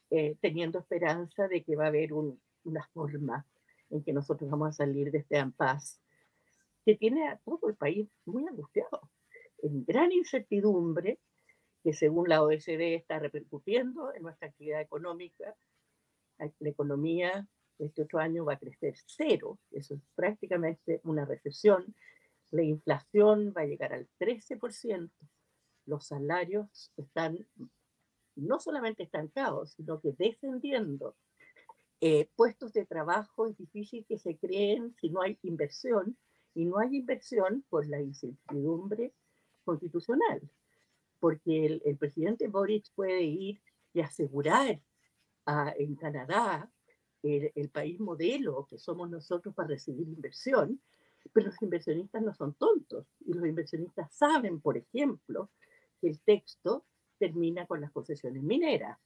eh, 0.09 0.35
teniendo 0.41 0.79
esperanza 0.79 1.47
de 1.47 1.63
que 1.63 1.75
va 1.75 1.85
a 1.85 1.87
haber 1.87 2.13
una 2.13 2.87
forma 2.93 3.45
en 3.89 4.03
que 4.03 4.13
nosotros 4.13 4.49
vamos 4.49 4.69
a 4.69 4.73
salir 4.73 5.11
de 5.11 5.19
este 5.19 5.37
impasse 5.39 5.99
que 6.85 6.95
tiene 6.95 7.27
a 7.27 7.37
todo 7.37 7.67
el 7.69 7.75
país 7.75 8.07
muy 8.25 8.47
angustiado, 8.47 9.09
en 9.63 9.83
gran 9.85 10.11
incertidumbre, 10.11 11.19
que 11.83 11.93
según 11.93 12.29
la 12.29 12.43
OSD 12.43 12.95
está 12.95 13.17
repercutiendo 13.19 14.13
en 14.13 14.23
nuestra 14.23 14.47
actividad 14.47 14.81
económica. 14.81 15.55
La 16.37 16.69
economía 16.69 17.47
este 17.79 18.03
otro 18.03 18.19
año 18.19 18.45
va 18.45 18.53
a 18.53 18.59
crecer 18.59 18.95
cero, 19.05 19.59
eso 19.71 19.95
es 19.95 20.01
prácticamente 20.15 21.01
una 21.03 21.25
recesión. 21.25 21.93
La 22.51 22.63
inflación 22.63 23.53
va 23.55 23.61
a 23.61 23.65
llegar 23.65 23.93
al 23.93 24.07
13%. 24.19 25.09
Los 25.85 26.07
salarios 26.07 26.91
están 26.95 27.45
no 28.35 28.59
solamente 28.59 29.03
estancados, 29.03 29.73
sino 29.73 29.99
que 29.99 30.13
descendiendo. 30.17 31.15
Eh, 32.01 32.29
puestos 32.35 32.73
de 32.73 32.85
trabajo 32.85 33.47
es 33.47 33.57
difícil 33.57 34.05
que 34.05 34.17
se 34.17 34.37
creen 34.37 34.95
si 34.99 35.09
no 35.09 35.21
hay 35.21 35.37
inversión 35.43 36.17
y 36.53 36.65
no 36.65 36.79
hay 36.79 36.97
inversión 36.97 37.65
por 37.69 37.87
la 37.87 38.01
incertidumbre 38.01 39.13
constitucional, 39.63 40.41
porque 41.19 41.81
el, 41.83 41.97
presidente 41.97 42.47
Boric 42.47 42.91
puede 42.93 43.23
ir 43.23 43.61
y 43.93 44.01
asegurar 44.01 44.79
a, 45.45 45.73
en 45.77 45.95
Canadá 45.95 46.69
el, 47.23 47.51
el, 47.55 47.69
país 47.69 47.99
modelo 47.99 48.67
que 48.69 48.77
somos 48.77 49.09
nosotros 49.09 49.53
para 49.55 49.69
recibir 49.69 50.07
inversión, 50.07 50.81
pero 51.33 51.47
los 51.47 51.61
inversionistas 51.61 52.21
no 52.21 52.33
son 52.33 52.53
tontos 52.53 53.07
y 53.25 53.33
los 53.33 53.45
inversionistas 53.45 54.13
saben, 54.13 54.61
por 54.61 54.77
ejemplo, 54.77 55.49
que 55.99 56.07
el 56.07 56.19
texto 56.21 56.85
termina 57.17 57.65
con 57.65 57.81
las 57.81 57.91
concesiones 57.91 58.43
mineras, 58.43 58.97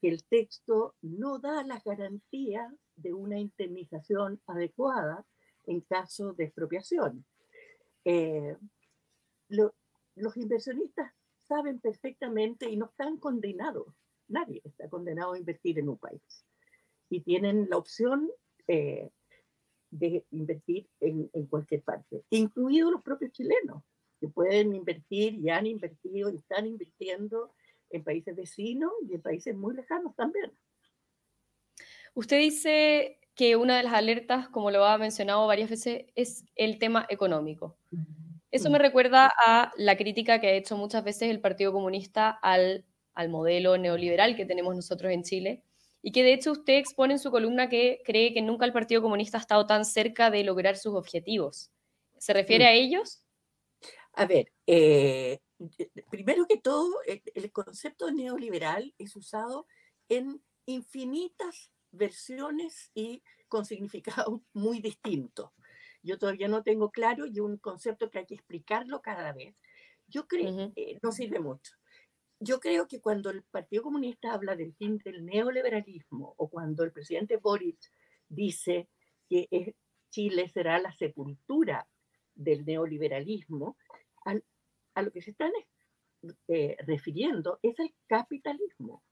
que 0.00 0.08
el 0.08 0.24
texto 0.24 0.94
no 1.02 1.38
da 1.38 1.62
las 1.62 1.84
garantías 1.84 2.72
de 2.96 3.12
una 3.12 3.38
indemnización 3.38 4.40
adecuada 4.46 5.24
en 5.64 5.80
caso 5.82 6.32
de 6.32 6.44
expropiación. 6.44 7.24
Eh, 8.04 8.56
los 9.48 10.36
inversionistas 10.36 11.12
saben 11.46 11.78
perfectamente 11.80 12.68
y 12.68 12.76
no 12.76 12.86
están 12.86 13.18
condenados, 13.18 13.86
nadie 14.28 14.60
está 14.64 14.88
condenado 14.88 15.32
a 15.32 15.38
invertir 15.38 15.78
en 15.78 15.88
un 15.88 15.98
país. 15.98 16.44
Y 17.08 17.20
tienen 17.20 17.68
la 17.70 17.76
opción 17.76 18.30
eh, 18.66 19.10
de 19.90 20.24
invertir 20.30 20.88
en, 21.00 21.30
en, 21.32 21.46
cualquier 21.46 21.82
parte, 21.82 22.24
incluidos 22.30 22.92
los 22.92 23.02
propios 23.02 23.32
chilenos, 23.32 23.82
que 24.20 24.28
pueden 24.28 24.74
invertir 24.74 25.34
y 25.34 25.50
han 25.50 25.66
invertido 25.66 26.30
y 26.30 26.36
están 26.36 26.66
invirtiendo 26.66 27.52
en 27.90 28.02
países 28.02 28.34
vecinos 28.34 28.92
y 29.08 29.14
en 29.14 29.22
países 29.22 29.54
muy 29.54 29.74
lejanos 29.74 30.14
también. 30.16 30.52
Usted 32.14 32.38
dice 32.38 33.20
que 33.34 33.56
una 33.56 33.76
de 33.76 33.82
las 33.82 33.92
alertas, 33.92 34.48
como 34.48 34.70
lo 34.70 34.84
ha 34.84 34.96
mencionado 34.96 35.46
varias 35.46 35.68
veces, 35.68 36.06
es 36.14 36.44
el 36.54 36.78
tema 36.78 37.06
económico. 37.10 37.76
Eso 38.50 38.70
me 38.70 38.78
recuerda 38.78 39.30
a 39.44 39.70
la 39.76 39.96
crítica 39.98 40.40
que 40.40 40.46
ha 40.46 40.52
hecho 40.52 40.78
muchas 40.78 41.04
veces 41.04 41.30
el 41.30 41.40
Partido 41.40 41.72
Comunista 41.72 42.30
al, 42.30 42.86
al 43.16 43.28
modelo 43.28 43.76
neoliberal 43.76 44.36
que 44.36 44.46
tenemos 44.46 44.76
nosotros 44.76 45.10
en 45.10 45.24
Chile 45.24 45.62
y 46.02 46.12
que 46.12 46.22
de 46.22 46.34
hecho 46.34 46.52
usted 46.52 46.74
expone 46.74 47.14
en 47.14 47.18
su 47.18 47.32
columna 47.32 47.68
que 47.68 48.00
cree 48.04 48.32
que 48.32 48.42
nunca 48.42 48.64
el 48.64 48.72
Partido 48.72 49.02
Comunista 49.02 49.38
ha 49.38 49.40
estado 49.40 49.66
tan 49.66 49.84
cerca 49.84 50.30
de 50.30 50.44
lograr 50.44 50.76
sus 50.76 50.94
objetivos. 50.94 51.72
¿Se 52.18 52.32
refiere 52.32 52.64
mm. 52.64 52.68
a 52.68 52.72
ellos? 52.72 53.22
A 54.12 54.26
ver, 54.26 54.52
eh, 54.66 55.40
primero 56.10 56.46
que 56.46 56.58
todo, 56.58 56.88
el 57.06 57.52
concepto 57.52 58.12
neoliberal 58.12 58.94
es 58.98 59.16
usado 59.16 59.66
en 60.08 60.40
infinitas 60.66 61.72
versiones 61.90 62.90
y 62.94 63.22
con 63.48 63.64
significado 63.64 64.42
muy 64.52 64.80
distintos. 64.80 65.50
Yo 66.02 66.18
todavía 66.18 66.48
no 66.48 66.62
tengo 66.62 66.90
claro 66.90 67.26
y 67.26 67.40
un 67.40 67.56
concepto 67.56 68.10
que 68.10 68.20
hay 68.20 68.26
que 68.26 68.34
explicarlo 68.34 69.02
cada 69.02 69.32
vez. 69.32 69.56
Yo 70.06 70.28
creo 70.28 70.72
que 70.74 70.80
eh, 70.80 70.98
no 71.02 71.10
sirve 71.10 71.40
mucho. 71.40 71.72
Yo 72.38 72.60
creo 72.60 72.86
que 72.86 73.00
cuando 73.00 73.30
el 73.30 73.42
Partido 73.44 73.82
Comunista 73.82 74.32
habla 74.32 74.56
del 74.56 74.74
fin 74.74 74.98
del 74.98 75.24
neoliberalismo 75.24 76.34
o 76.36 76.48
cuando 76.48 76.84
el 76.84 76.92
presidente 76.92 77.38
Boric 77.38 77.78
dice 78.28 78.88
que 79.28 79.74
Chile 80.10 80.48
será 80.48 80.78
la 80.78 80.92
sepultura 80.92 81.88
del 82.34 82.64
neoliberalismo, 82.64 83.76
a 84.94 85.02
lo 85.02 85.12
que 85.12 85.22
se 85.22 85.30
están 85.30 85.52
eh, 86.48 86.76
refiriendo 86.86 87.58
es 87.62 87.78
el 87.78 87.94
capitalismo. 88.06 89.02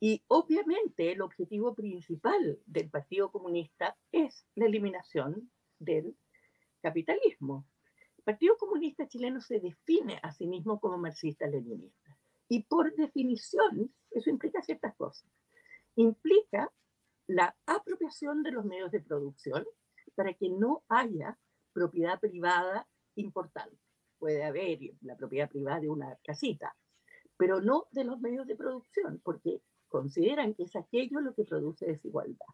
Y 0.00 0.22
obviamente 0.26 1.12
el 1.12 1.22
objetivo 1.22 1.74
principal 1.74 2.58
del 2.66 2.90
Partido 2.90 3.30
Comunista 3.30 3.96
es 4.10 4.44
la 4.56 4.66
eliminación 4.66 5.50
del 5.78 6.16
capitalismo. 6.80 7.66
El 8.18 8.24
Partido 8.24 8.56
Comunista 8.56 9.06
chileno 9.06 9.40
se 9.40 9.60
define 9.60 10.18
a 10.22 10.32
sí 10.32 10.46
mismo 10.46 10.80
como 10.80 10.98
marxista-leninista. 10.98 12.01
Y 12.48 12.64
por 12.64 12.94
definición, 12.94 13.92
eso 14.10 14.30
implica 14.30 14.62
ciertas 14.62 14.94
cosas. 14.96 15.28
Implica 15.96 16.70
la 17.26 17.56
apropiación 17.66 18.42
de 18.42 18.52
los 18.52 18.64
medios 18.64 18.90
de 18.90 19.00
producción 19.00 19.64
para 20.14 20.34
que 20.34 20.50
no 20.50 20.84
haya 20.88 21.38
propiedad 21.72 22.20
privada 22.20 22.86
importante. 23.16 23.78
Puede 24.18 24.44
haber 24.44 24.78
la 25.00 25.16
propiedad 25.16 25.48
privada 25.48 25.80
de 25.80 25.88
una 25.88 26.16
casita, 26.24 26.76
pero 27.36 27.60
no 27.60 27.86
de 27.90 28.04
los 28.04 28.20
medios 28.20 28.46
de 28.46 28.56
producción, 28.56 29.20
porque 29.24 29.62
consideran 29.88 30.54
que 30.54 30.64
es 30.64 30.76
aquello 30.76 31.20
lo 31.20 31.34
que 31.34 31.44
produce 31.44 31.86
desigualdad. 31.86 32.46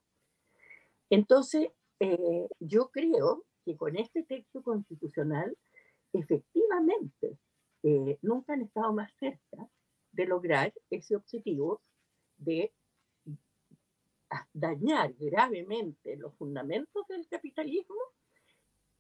Entonces, 1.11 1.71
eh, 2.01 2.49
yo 2.61 2.91
creo 2.91 3.45
que 3.65 3.77
con 3.77 3.97
este 3.97 4.23
texto 4.23 4.63
constitucional, 4.63 5.57
efectivamente, 6.13 7.39
eh, 7.83 8.19
nunca 8.23 8.55
han 8.55 8.63
estado 8.63 8.93
más 8.93 9.13
cerca 9.19 9.69
de 10.19 10.27
lograr 10.27 10.75
ese 10.91 11.15
objetivo 11.15 11.81
de 12.39 12.73
dañar 14.53 15.15
gravemente 15.15 16.17
los 16.17 16.35
fundamentos 16.35 17.07
del 17.09 17.27
capitalismo. 17.29 17.95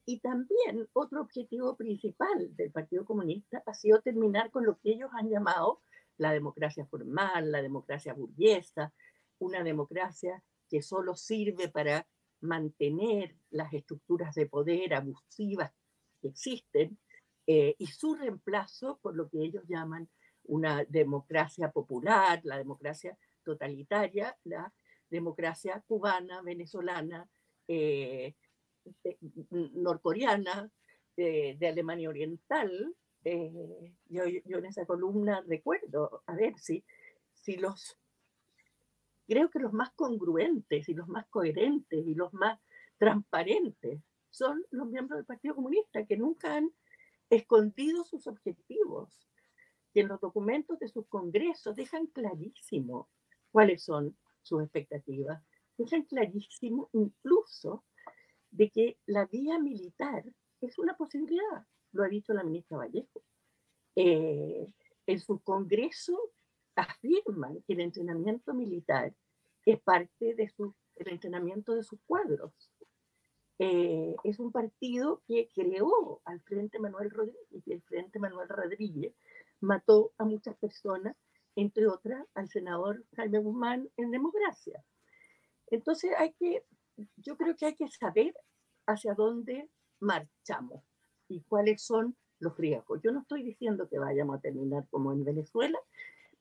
Y 0.07 0.21
también 0.21 0.89
otro 0.93 1.21
objetivo 1.21 1.77
principal 1.77 2.55
del 2.55 2.71
Partido 2.71 3.05
Comunista 3.05 3.65
ha 3.67 3.75
sido 3.75 4.01
terminar 4.01 4.53
con 4.53 4.65
lo 4.65 4.79
que 4.79 4.93
ellos 4.93 5.11
han 5.13 5.29
llamado 5.29 5.83
la 6.19 6.31
democracia 6.31 6.87
formal, 6.87 7.51
la 7.51 7.63
democracia 7.63 8.15
burguesa, 8.15 8.95
una 9.41 9.65
democracia 9.65 10.43
que 10.71 10.83
solo 10.83 11.17
sirve 11.17 11.69
para 11.69 12.07
mantener 12.41 13.35
las 13.51 13.73
estructuras 13.73 14.37
de 14.37 14.47
poder 14.47 14.95
abusivas 14.95 15.73
que 16.23 16.29
existen 16.29 16.97
eh, 17.49 17.75
y 17.77 17.87
su 17.89 18.15
reemplazo 18.15 19.01
por 19.03 19.17
lo 19.17 19.29
que 19.29 19.43
ellos 19.43 19.65
llaman 19.67 20.09
una 20.49 20.85
democracia 20.85 21.71
popular, 21.71 22.41
la 22.45 22.59
democracia 22.59 23.17
totalitaria, 23.43 24.37
la 24.45 24.73
democracia 25.09 25.83
cubana, 25.87 26.43
venezolana, 26.43 27.29
eh, 27.67 28.35
norcoreana, 29.51 30.71
de 31.17 31.69
Alemania 31.69 32.09
Oriental, 32.09 32.95
eh, 33.25 33.93
yo, 34.09 34.25
yo, 34.27 34.59
en 34.59 34.67
esa 34.67 34.87
columna 34.87 35.43
recuerdo, 35.47 36.23
a 36.27 36.35
ver 36.35 36.59
si, 36.59 36.85
si 37.35 37.57
los, 37.57 37.99
creo 39.27 39.51
que 39.51 39.59
los 39.59 39.73
más 39.73 39.91
congruentes 39.93 40.89
y 40.89 40.95
los 40.95 41.09
más 41.09 41.27
coherentes 41.27 42.07
y 42.07 42.15
los 42.15 42.33
más 42.33 42.61
transparentes 42.97 44.01
son 44.31 44.65
los 44.71 44.87
miembros 44.87 45.19
del 45.19 45.27
Partido 45.27 45.57
Comunista 45.57 46.07
que 46.07 46.17
nunca 46.17 46.55
han 46.55 46.73
escondido 47.29 48.05
sus 48.05 48.27
objetivos, 48.27 49.13
que 49.93 50.01
en 50.01 50.09
los 50.09 50.21
documentos 50.21 50.79
de 50.79 50.89
sus 50.89 51.07
congresos 51.09 51.77
dejan 51.77 52.07
clarísimo 52.09 53.09
cuáles 53.51 53.83
son 53.83 54.17
sus 54.43 54.63
expectativas, 54.63 55.43
dejan 55.77 56.03
clarísimo 56.03 56.91
incluso 56.93 57.85
de 58.51 58.71
que 58.71 58.99
la 59.07 59.27
vía 59.27 59.59
militar 59.59 60.25
es 60.61 60.79
una 60.79 60.97
posibilidad 60.97 61.67
lo 61.93 62.05
ha 62.05 62.09
dicho 62.09 62.33
la 62.33 62.45
ministra 62.45 62.79
Vallejo. 62.79 63.23
Eh, 63.97 64.67
en 65.07 65.21
su 65.21 65.41
congreso 65.41 66.19
afirman 66.75 67.63
que 67.63 67.73
el 67.73 67.81
entrenamiento 67.81 68.55
militar 68.55 69.13
es 69.65 69.81
parte 69.81 70.35
de 70.35 70.49
su, 70.49 70.75
el 70.97 71.09
entrenamiento 71.09 71.75
de 71.75 71.83
sus 71.83 72.01
cuadros. 72.07 72.53
eh, 73.61 74.15
es 74.23 74.39
un 74.39 74.53
partido 74.53 75.23
que 75.27 75.49
creó 75.53 76.21
al 76.25 76.41
Frente 76.43 76.79
Manuel 76.79 77.11
Rodríguez 77.11 77.67
y 77.67 77.73
el 77.73 77.83
Frente 77.83 78.21
Manuel 78.21 78.49
Rodríguez 78.49 79.15
mató 79.61 80.13
a 80.19 80.25
muchas 80.25 80.57
personas, 80.57 81.17
entre 81.57 81.87
otras 81.87 82.25
al 82.35 82.49
senador 82.49 83.05
Jaime 83.17 83.39
Guzmán 83.39 83.89
en 83.97 84.11
democracia. 84.11 84.83
Entonces 85.71 86.13
hay 86.17 86.33
que, 86.33 86.65
yo 87.17 87.37
creo 87.37 87.57
que 87.57 87.67
hay 87.67 87.75
que 87.75 87.89
saber 87.89 88.35
hacia 88.87 89.15
dónde 89.15 89.69
marchamos 90.01 90.83
y 91.29 91.41
cuáles 91.43 91.83
son 91.83 92.17
los 92.39 92.57
riesgos. 92.57 93.01
Yo 93.03 93.13
no 93.13 93.21
estoy 93.21 93.43
diciendo 93.43 93.89
que 93.89 93.99
vayamos 93.99 94.39
a 94.39 94.41
terminar 94.41 94.87
como 94.91 95.13
en 95.13 95.25
Venezuela, 95.25 95.79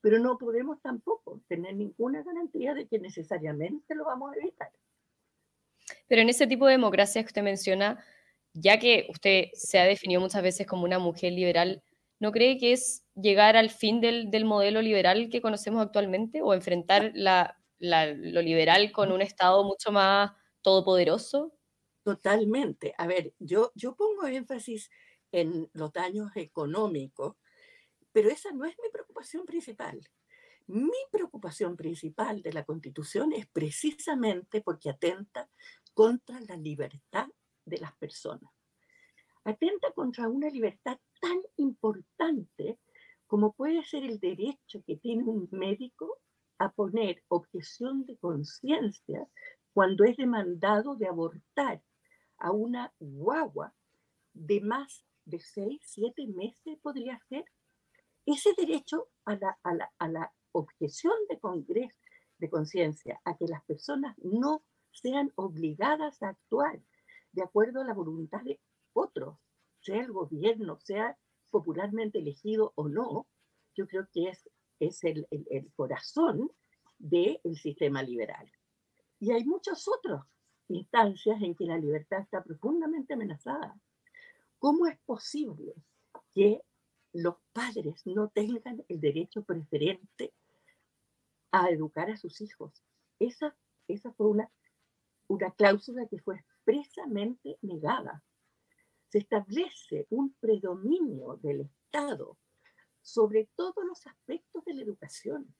pero 0.00 0.18
no 0.18 0.38
podemos 0.38 0.80
tampoco 0.80 1.40
tener 1.48 1.74
ninguna 1.74 2.22
garantía 2.22 2.74
de 2.74 2.86
que 2.86 2.98
necesariamente 2.98 3.94
lo 3.94 4.04
vamos 4.04 4.32
a 4.32 4.36
evitar. 4.36 4.70
Pero 6.06 6.22
en 6.22 6.28
ese 6.28 6.46
tipo 6.46 6.66
de 6.66 6.72
democracia 6.72 7.22
que 7.22 7.26
usted 7.26 7.42
menciona, 7.42 8.02
ya 8.54 8.78
que 8.78 9.06
usted 9.10 9.46
se 9.52 9.78
ha 9.78 9.84
definido 9.84 10.20
muchas 10.20 10.42
veces 10.42 10.66
como 10.66 10.84
una 10.84 10.98
mujer 10.98 11.32
liberal, 11.32 11.82
¿no 12.20 12.32
cree 12.32 12.58
que 12.58 12.72
es 12.72 13.04
llegar 13.14 13.56
al 13.56 13.70
fin 13.70 14.00
del, 14.00 14.30
del 14.30 14.44
modelo 14.44 14.82
liberal 14.82 15.28
que 15.30 15.42
conocemos 15.42 15.82
actualmente 15.82 16.42
o 16.42 16.54
enfrentar 16.54 17.12
la, 17.14 17.58
la, 17.78 18.06
lo 18.06 18.42
liberal 18.42 18.92
con 18.92 19.12
un 19.12 19.22
Estado 19.22 19.64
mucho 19.64 19.92
más 19.92 20.32
todopoderoso? 20.62 21.52
Totalmente. 22.04 22.94
A 22.98 23.06
ver, 23.06 23.34
yo, 23.38 23.70
yo 23.74 23.94
pongo 23.94 24.26
énfasis 24.26 24.90
en 25.30 25.68
los 25.74 25.92
daños 25.92 26.30
económicos, 26.36 27.36
pero 28.12 28.30
esa 28.30 28.50
no 28.52 28.64
es 28.64 28.76
mi 28.82 28.90
preocupación 28.90 29.44
principal. 29.44 30.00
Mi 30.66 30.98
preocupación 31.10 31.76
principal 31.76 32.42
de 32.42 32.52
la 32.52 32.64
Constitución 32.64 33.32
es 33.32 33.46
precisamente 33.46 34.60
porque 34.60 34.90
atenta 34.90 35.48
contra 35.94 36.40
la 36.40 36.56
libertad 36.56 37.26
de 37.64 37.78
las 37.78 37.94
personas. 37.96 38.50
Atenta 39.44 39.92
contra 39.92 40.28
una 40.28 40.48
libertad 40.50 40.98
tan 41.20 41.40
importante 41.56 42.78
como 43.26 43.52
puede 43.52 43.84
ser 43.84 44.04
el 44.04 44.18
derecho 44.18 44.82
que 44.86 44.96
tiene 44.96 45.24
un 45.24 45.48
médico 45.52 46.18
a 46.58 46.70
poner 46.72 47.22
objeción 47.28 48.04
de 48.06 48.16
conciencia 48.16 49.28
cuando 49.72 50.04
es 50.04 50.16
demandado 50.16 50.96
de 50.96 51.06
abortar 51.06 51.82
a 52.38 52.50
una 52.52 52.92
guagua 52.98 53.74
de 54.32 54.60
más 54.60 55.04
de 55.24 55.40
seis, 55.40 55.80
siete 55.84 56.26
meses 56.26 56.78
podría 56.82 57.20
ser. 57.28 57.44
Ese 58.24 58.54
derecho 58.56 59.08
a 59.24 59.36
la, 59.36 59.58
a 59.62 59.74
la, 59.74 59.92
a 59.98 60.08
la 60.08 60.32
objeción 60.52 61.14
de, 61.28 61.88
de 62.38 62.50
conciencia, 62.50 63.20
a 63.24 63.36
que 63.36 63.46
las 63.46 63.64
personas 63.64 64.16
no 64.18 64.62
sean 64.90 65.32
obligadas 65.36 66.22
a 66.22 66.30
actuar 66.30 66.80
de 67.32 67.42
acuerdo 67.42 67.82
a 67.82 67.84
la 67.84 67.94
voluntad 67.94 68.42
de 68.42 68.60
otros, 68.92 69.36
sea 69.88 70.02
el 70.02 70.12
gobierno, 70.12 70.78
sea 70.80 71.16
popularmente 71.50 72.18
elegido 72.18 72.72
o 72.74 72.88
no, 72.88 73.26
yo 73.74 73.86
creo 73.86 74.06
que 74.12 74.28
es, 74.28 74.50
es 74.80 75.02
el, 75.02 75.26
el, 75.30 75.72
corazón 75.74 76.50
del 76.98 77.40
sistema 77.56 78.02
liberal. 78.02 78.52
Y 79.18 79.32
hay 79.32 79.44
muchas 79.44 79.88
otras 79.88 80.26
instancias 80.68 81.40
en 81.40 81.54
que 81.54 81.64
la 81.64 81.78
libertad 81.78 82.20
está 82.20 82.44
profundamente 82.44 83.14
amenazada. 83.14 83.80
¿Cómo 84.58 84.86
es 84.86 84.98
posible 85.06 85.72
que 86.34 86.60
los 87.14 87.36
padres 87.54 88.06
no 88.06 88.28
tengan 88.28 88.84
el 88.88 89.00
derecho 89.00 89.42
preferente 89.42 90.34
a 91.50 91.70
educar 91.70 92.10
a 92.10 92.18
sus 92.18 92.42
hijos? 92.42 92.84
Esa, 93.18 93.56
esa 93.86 94.12
fue 94.12 94.28
una, 94.28 94.50
una 95.28 95.50
cláusula 95.52 96.06
que 96.08 96.18
fue 96.18 96.36
expresamente 96.36 97.56
negada. 97.62 98.22
Se 99.08 99.18
establece 99.18 100.06
un 100.10 100.34
predominio 100.40 101.38
del 101.42 101.62
Estado 101.62 102.36
sobre 103.00 103.48
todos 103.56 103.84
los 103.86 104.06
aspectos 104.06 104.64
de 104.64 104.74
la 104.74 104.82
educación. 104.82 105.54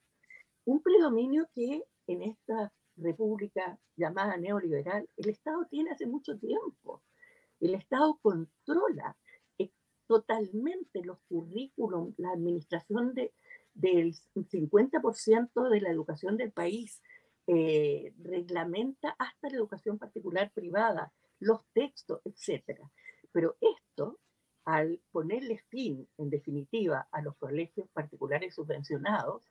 Un 0.65 0.81
predominio 0.81 1.49
que 1.55 1.83
en 2.07 2.21
esta 2.21 2.71
república 2.95 3.79
llamada 3.95 4.37
neoliberal 4.37 5.09
el 5.17 5.29
Estado 5.29 5.65
tiene 5.69 5.91
hace 5.91 6.05
mucho 6.05 6.37
tiempo. 6.37 7.01
El 7.59 7.75
Estado 7.75 8.19
controla 8.21 9.17
eh, 9.57 9.71
totalmente 10.07 11.03
los 11.03 11.19
currículums, 11.27 12.13
la 12.19 12.31
administración 12.31 13.13
de, 13.15 13.33
del 13.73 14.13
50% 14.35 15.69
de 15.69 15.81
la 15.81 15.89
educación 15.89 16.37
del 16.37 16.51
país, 16.51 17.01
eh, 17.47 18.13
reglamenta 18.21 19.15
hasta 19.17 19.49
la 19.49 19.57
educación 19.57 19.97
particular 19.97 20.51
privada, 20.53 21.11
los 21.39 21.61
textos, 21.73 22.21
etc. 22.25 22.79
Pero 23.31 23.57
esto, 23.61 24.19
al 24.65 25.01
ponerle 25.11 25.59
fin, 25.69 26.07
en 26.17 26.29
definitiva, 26.29 27.07
a 27.11 27.21
los 27.21 27.35
colegios 27.37 27.87
particulares 27.89 28.55
subvencionados, 28.55 29.43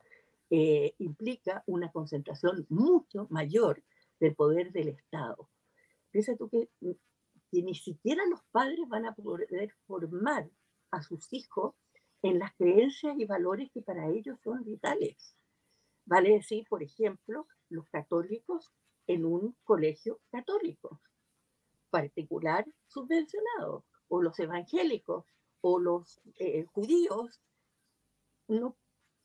eh, 0.50 0.94
implica 0.98 1.62
una 1.66 1.90
concentración 1.90 2.66
mucho 2.68 3.26
mayor 3.30 3.82
del 4.18 4.34
poder 4.34 4.72
del 4.72 4.88
Estado. 4.88 5.48
Piensa 6.10 6.36
tú 6.36 6.48
que 6.48 6.68
que 7.50 7.62
ni 7.62 7.74
siquiera 7.74 8.24
los 8.26 8.42
padres 8.50 8.80
van 8.88 9.06
a 9.06 9.14
poder 9.14 9.74
formar 9.86 10.48
a 10.90 11.02
sus 11.02 11.32
hijos 11.32 11.74
en 12.22 12.38
las 12.38 12.54
creencias 12.56 13.18
y 13.18 13.24
valores 13.24 13.70
que 13.72 13.82
para 13.82 14.08
ellos 14.08 14.38
son 14.42 14.64
vitales. 14.64 15.36
Vale 16.04 16.30
decir, 16.30 16.66
por 16.68 16.82
ejemplo, 16.82 17.46
los 17.68 17.88
católicos 17.88 18.72
en 19.06 19.24
un 19.24 19.56
colegio 19.64 20.20
católico, 20.30 21.00
particular 21.90 22.66
subvencionado, 22.86 23.84
o 24.08 24.22
los 24.22 24.38
evangélicos, 24.38 25.24
o 25.60 25.78
los 25.78 26.20
eh, 26.38 26.64
judíos, 26.72 27.40
no 28.48 28.76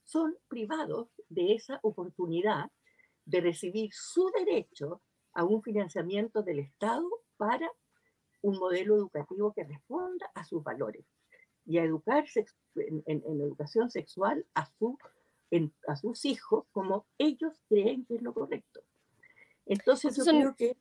son 0.04 0.36
privados 0.48 1.08
de 1.28 1.54
esa 1.54 1.80
oportunidad 1.82 2.70
de 3.24 3.40
recibir 3.40 3.90
su 3.92 4.30
derecho 4.30 5.00
a 5.32 5.44
un 5.44 5.62
financiamiento 5.62 6.42
del 6.42 6.58
Estado 6.60 7.08
para 7.36 7.70
un 8.42 8.58
modelo 8.58 8.96
educativo 8.96 9.52
que 9.54 9.64
responda 9.64 10.30
a 10.34 10.44
sus 10.44 10.62
valores 10.62 11.06
y 11.64 11.78
a 11.78 11.84
educarse 11.84 12.44
en, 12.76 13.02
en, 13.06 13.40
educación 13.40 13.90
sexual 13.90 14.46
a, 14.54 14.66
su, 14.78 14.98
a 15.88 15.96
sus 15.96 16.24
hijos 16.26 16.66
como 16.72 17.06
ellos 17.16 17.58
creen 17.68 18.04
que 18.04 18.16
es 18.16 18.22
lo 18.22 18.34
correcto. 18.34 18.82
Entonces 19.64 20.14
yo 20.16 20.24
creo 20.24 20.54
que 20.54 20.76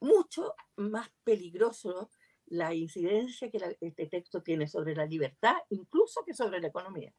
mucho 0.00 0.54
más 0.76 1.10
peligroso 1.24 2.10
la 2.46 2.74
incidencia 2.74 3.50
que 3.50 3.58
este 3.80 4.06
texto 4.06 4.42
tiene 4.42 4.66
sobre 4.66 4.94
la 4.94 5.06
libertad, 5.06 5.56
incluso 5.70 6.24
que 6.24 6.34
sobre 6.34 6.60
la 6.60 6.68
economía. 6.68 7.12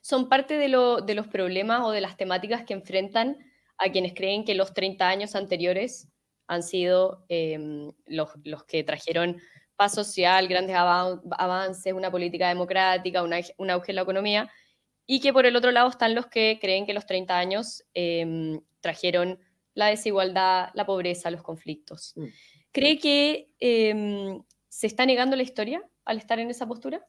Son 0.00 0.28
parte 0.28 0.58
de, 0.58 0.68
lo, 0.68 1.00
de 1.00 1.14
los 1.14 1.26
problemas 1.26 1.82
o 1.84 1.90
de 1.90 2.00
las 2.00 2.16
temáticas 2.16 2.64
que 2.64 2.74
enfrentan 2.74 3.38
a 3.78 3.90
quienes 3.90 4.14
creen 4.14 4.44
que 4.44 4.54
los 4.54 4.72
30 4.72 5.08
años 5.08 5.34
anteriores 5.34 6.08
han 6.46 6.62
sido 6.62 7.24
em, 7.28 7.90
los, 8.06 8.30
que 8.66 8.84
trajeron 8.84 9.40
paz 9.76 9.94
social, 9.94 10.46
grandes 10.46 10.76
avances, 10.76 11.92
una 11.92 12.10
política 12.10 12.48
democrática, 12.48 13.22
un 13.22 13.70
auge 13.70 13.92
en 13.92 13.96
la 13.96 14.02
economía, 14.02 14.50
y 15.06 15.20
que 15.20 15.32
por 15.32 15.46
el 15.46 15.56
otro 15.56 15.72
lado 15.72 15.88
están 15.88 16.14
los 16.14 16.26
que 16.26 16.58
creen 16.60 16.86
que 16.86 16.94
los 16.94 17.06
30 17.06 17.36
años 17.36 17.84
eh, 17.94 18.60
trajeron 18.80 19.38
la 19.74 19.86
desigualdad, 19.86 20.70
la 20.74 20.86
pobreza, 20.86 21.30
los 21.30 21.42
conflictos. 21.42 22.12
Mm. 22.16 22.26
¿Cree 22.72 22.98
que 22.98 23.50
eh, 23.60 24.40
se 24.68 24.86
está 24.86 25.06
negando 25.06 25.36
la 25.36 25.42
historia 25.42 25.82
al 26.04 26.18
estar 26.18 26.38
en 26.38 26.50
esa 26.50 26.66
postura? 26.66 27.06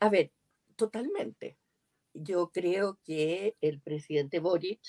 A 0.00 0.08
ver, 0.08 0.32
totalmente. 0.76 1.58
Yo 2.12 2.50
creo 2.52 2.98
que 3.04 3.56
el 3.60 3.80
presidente 3.80 4.40
Boric 4.40 4.80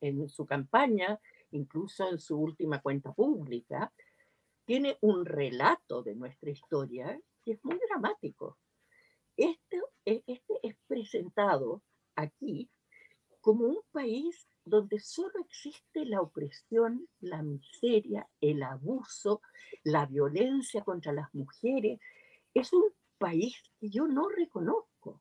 en 0.00 0.28
su 0.28 0.46
campaña 0.46 1.20
incluso 1.52 2.08
en 2.08 2.18
su 2.18 2.36
última 2.36 2.80
cuenta 2.80 3.12
pública, 3.12 3.92
tiene 4.64 4.96
un 5.00 5.24
relato 5.24 6.02
de 6.02 6.14
nuestra 6.14 6.50
historia 6.50 7.18
que 7.44 7.52
es 7.52 7.64
muy 7.64 7.78
dramático. 7.88 8.58
Este, 9.36 9.80
este 10.04 10.54
es 10.62 10.76
presentado 10.86 11.82
aquí 12.16 12.68
como 13.42 13.66
un 13.66 13.80
país 13.90 14.48
donde 14.64 15.00
solo 15.00 15.32
existe 15.40 16.06
la 16.06 16.20
opresión, 16.22 17.08
la 17.20 17.42
miseria, 17.42 18.28
el 18.40 18.62
abuso, 18.62 19.42
la 19.82 20.06
violencia 20.06 20.82
contra 20.82 21.12
las 21.12 21.34
mujeres. 21.34 21.98
Es 22.54 22.72
un 22.72 22.84
país 23.18 23.60
que 23.80 23.90
yo 23.90 24.06
no 24.06 24.28
reconozco. 24.28 25.20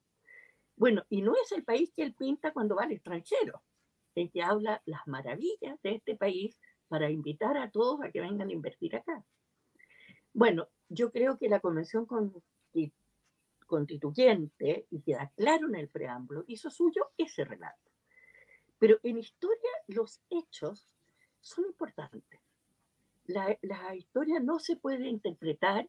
Bueno, 0.76 1.04
y 1.10 1.24
no 1.24 1.34
es 1.34 1.52
el 1.52 1.64
país 1.64 1.92
que 1.96 2.04
él 2.04 2.14
pinta 2.14 2.54
cuando 2.54 2.76
va 2.76 2.84
al 2.84 2.92
extranjero 2.92 3.64
en 4.16 4.30
que 4.30 4.44
habla 4.44 4.82
las 4.86 5.08
maravillas 5.08 5.82
de 5.82 5.96
este 5.96 6.16
país 6.16 6.58
para 6.88 7.10
invitar 7.10 7.58
a 7.58 7.72
todos 7.72 8.02
a 8.04 8.12
que 8.12 8.22
vengan 8.22 8.50
a 8.50 8.54
invertir 8.54 8.96
acá. 8.96 9.26
Bueno, 10.34 10.68
yo 10.90 11.12
creo 11.12 11.38
que 11.38 11.50
la 11.50 11.60
Convención 11.60 12.06
Constituyente, 13.66 14.86
y 14.92 15.02
queda 15.02 15.32
claro 15.36 15.68
en 15.68 15.76
el 15.76 15.90
preámbulo, 15.90 16.44
hizo 16.48 16.70
suyo 16.70 17.10
ese 17.18 17.46
relato. 17.46 17.91
Pero 18.82 19.00
en 19.04 19.20
historia 19.20 19.70
los 19.86 20.20
hechos 20.32 20.88
son 21.40 21.66
importantes. 21.66 22.40
la, 23.28 23.96
historia 23.96 24.40
no 24.40 24.58
se 24.58 24.76
puede 24.76 25.08
interpretar 25.08 25.88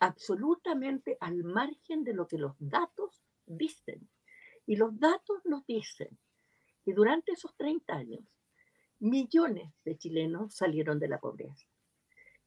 absolutamente 0.00 1.16
al 1.18 1.44
margen 1.44 2.04
de 2.04 2.12
lo 2.12 2.28
que 2.28 2.36
los 2.36 2.54
datos 2.58 3.24
dicen. 3.46 4.06
Y 4.66 4.76
los 4.76 5.00
datos 5.00 5.46
nos 5.46 5.64
dicen 5.64 6.10
que 6.84 6.92
durante 6.92 7.32
esos 7.32 7.56
30 7.56 7.94
años, 7.94 8.24
millones 8.98 9.72
de 9.86 9.96
chilenos 9.96 10.54
salieron 10.54 10.98
de 10.98 11.08
la 11.08 11.18
pobreza. 11.18 11.66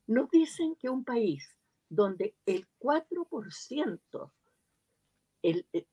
Nos 0.05 0.29
dicen 0.29 0.75
que 0.75 0.89
un 0.89 1.03
país 1.03 1.57
donde 1.89 2.35
el 2.45 2.67
4%, 2.77 4.31
el, 5.41 5.65
el, 5.73 5.87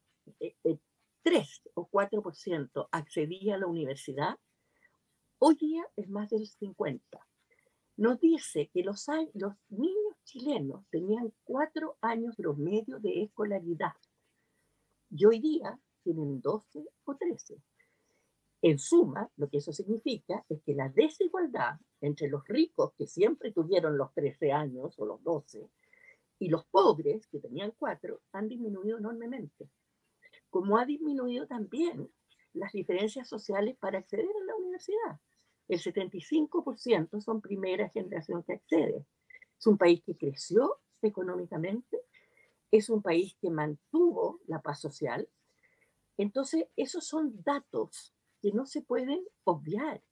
el 0.65 0.81
3 1.27 1.63
o 1.75 1.89
4% 1.91 2.89
accedía 2.93 3.57
a 3.57 3.59
la 3.59 3.67
universidad, 3.67 4.39
hoy 5.41 5.57
día 5.57 5.83
es 5.97 6.09
más 6.09 6.31
del 6.31 6.47
50% 6.47 7.01
nos 7.97 8.21
dice 8.21 8.69
que 8.73 8.83
los, 8.83 9.07
los 9.35 9.55
niños 9.71 10.17
chilenos 10.25 10.85
tenían 10.91 11.33
cuatro 11.45 11.97
años 12.03 12.37
promedio 12.37 12.99
de 13.01 13.23
escolaridad 13.23 13.95
y 15.11 15.25
hoy 15.25 15.41
día 15.41 15.79
tienen 16.03 16.41
12 16.41 16.85
o 17.05 17.17
13. 17.17 17.57
En 18.63 18.79
suma, 18.79 19.31
lo 19.37 19.49
que 19.49 19.59
eso 19.59 19.73
significa 19.73 20.45
es 20.49 20.61
que 20.63 20.75
la 20.75 20.89
desigualdad 20.91 21.79
entre 22.01 22.29
los 22.29 22.47
ricos, 22.47 22.93
que 22.99 23.07
siempre 23.07 23.53
tuvieron 23.53 23.97
los 23.97 24.13
13 24.13 24.53
años 24.53 24.99
o 24.99 25.07
los 25.07 25.23
12, 25.23 25.71
y 26.39 26.49
los 26.49 26.67
pobres, 26.67 27.27
que 27.29 27.39
tenían 27.39 27.73
4, 27.79 28.21
han 28.33 28.49
disminuido 28.49 28.99
enormemente. 28.99 29.71
Como 30.57 30.79
ha 30.79 30.87
disminuido 30.87 31.47
también 31.47 32.11
las 32.55 32.73
diferencias 32.73 33.29
sociales 33.29 33.77
para 33.79 33.99
acceder 33.99 34.27
a 34.27 34.45
la 34.45 34.57
universidad 34.57 35.21
el 35.69 35.81
75% 35.81 37.21
son 37.21 37.41
primera 37.41 37.89
generación 37.89 38.43
que 38.43 38.55
accede. 38.55 39.05
Es 39.59 39.67
un 39.67 39.79
país 39.79 40.03
que 40.05 40.17
creció 40.17 40.81
económicamente, 41.03 42.03
es 42.71 42.89
un 42.89 43.03
país 43.03 43.37
que 43.41 43.51
mantuvo 43.51 44.41
la 44.47 44.61
paz 44.61 44.81
social. 44.81 45.29
Entonces, 46.17 46.67
esos 46.77 47.07
son 47.07 47.43
datos 47.43 48.15
que 48.41 48.53
no 48.53 48.67
se 48.67 48.83
pueden 48.83 49.25
obviar. 49.45 50.03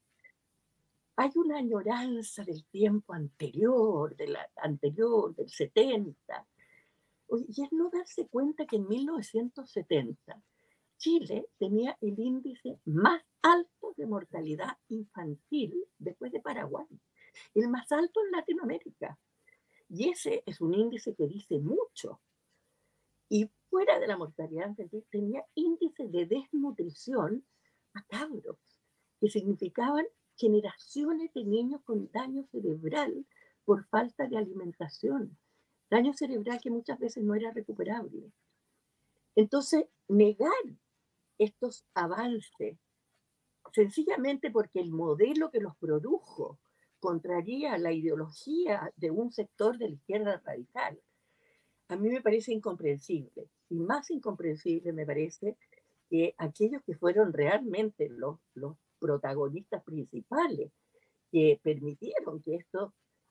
Hay 1.16 1.30
una 1.36 1.58
añoranza 1.58 2.42
del 2.44 2.64
tiempo 2.66 3.12
anterior, 3.12 4.16
de 4.16 4.28
la, 4.28 4.50
anterior, 4.56 5.34
del 5.36 5.48
70. 5.48 6.46
Y 7.28 7.62
es 7.62 7.72
no 7.72 7.90
darse 7.90 8.26
cuenta 8.28 8.66
que 8.66 8.76
en 8.76 8.88
1970 8.88 10.42
Chile 10.98 11.48
tenía 11.58 11.96
el 12.00 12.18
índice 12.18 12.78
más 12.84 13.22
alto 13.42 13.94
de 13.96 14.06
mortalidad 14.06 14.78
infantil 14.88 15.84
después 15.98 16.32
de 16.32 16.40
Paraguay, 16.40 16.86
el 17.54 17.68
más 17.68 17.90
alto 17.92 18.20
en 18.24 18.30
Latinoamérica. 18.30 19.18
Y 19.88 20.10
ese 20.10 20.42
es 20.46 20.60
un 20.60 20.74
índice 20.74 21.14
que 21.14 21.26
dice 21.26 21.58
mucho. 21.58 22.20
Y 23.28 23.50
fuera 23.68 23.98
de 23.98 24.06
la 24.06 24.16
mortalidad 24.16 24.68
infantil 24.68 25.04
tenía 25.10 25.44
índices 25.54 26.10
de 26.10 26.26
desnutrición 26.26 27.44
macabros, 27.92 28.58
que 29.20 29.28
significaban 29.28 30.06
generaciones 30.36 31.32
de 31.32 31.44
niños 31.44 31.80
con 31.84 32.10
daño 32.10 32.44
cerebral 32.50 33.26
por 33.64 33.84
falta 33.86 34.26
de 34.26 34.36
alimentación, 34.36 35.38
daño 35.94 36.12
cerebral 36.12 36.60
que 36.60 36.70
muchas 36.70 36.98
veces 36.98 37.22
no 37.22 37.36
era 37.36 37.52
recuperable. 37.52 38.32
Entonces, 39.36 39.84
negar 40.08 40.50
estos 41.38 41.84
avances, 41.94 42.76
sencillamente 43.72 44.50
porque 44.50 44.80
el 44.80 44.90
modelo 44.90 45.52
que 45.52 45.60
los 45.60 45.76
produjo 45.76 46.58
contraría 46.98 47.78
la 47.78 47.92
ideología 47.92 48.92
de 48.96 49.12
un 49.12 49.30
sector 49.30 49.78
de 49.78 49.88
la 49.90 49.94
izquierda 49.94 50.42
radical, 50.44 51.00
a 51.88 51.96
mí 51.96 52.08
me 52.08 52.22
parece 52.22 52.52
incomprensible. 52.52 53.48
Y 53.68 53.76
más 53.76 54.10
incomprensible 54.10 54.92
me 54.92 55.06
parece 55.06 55.56
que 56.10 56.34
aquellos 56.38 56.82
que 56.82 56.96
fueron 56.96 57.32
realmente 57.32 58.08
los, 58.08 58.40
protagonistas 58.98 59.82
principales 59.84 60.72
que 61.30 61.60
permitieron 61.62 62.40
que 62.40 62.58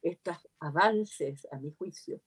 estos 0.04 0.48
avances, 0.60 1.48
a 1.52 1.58
mi 1.58 1.72
juicio, 1.72 2.22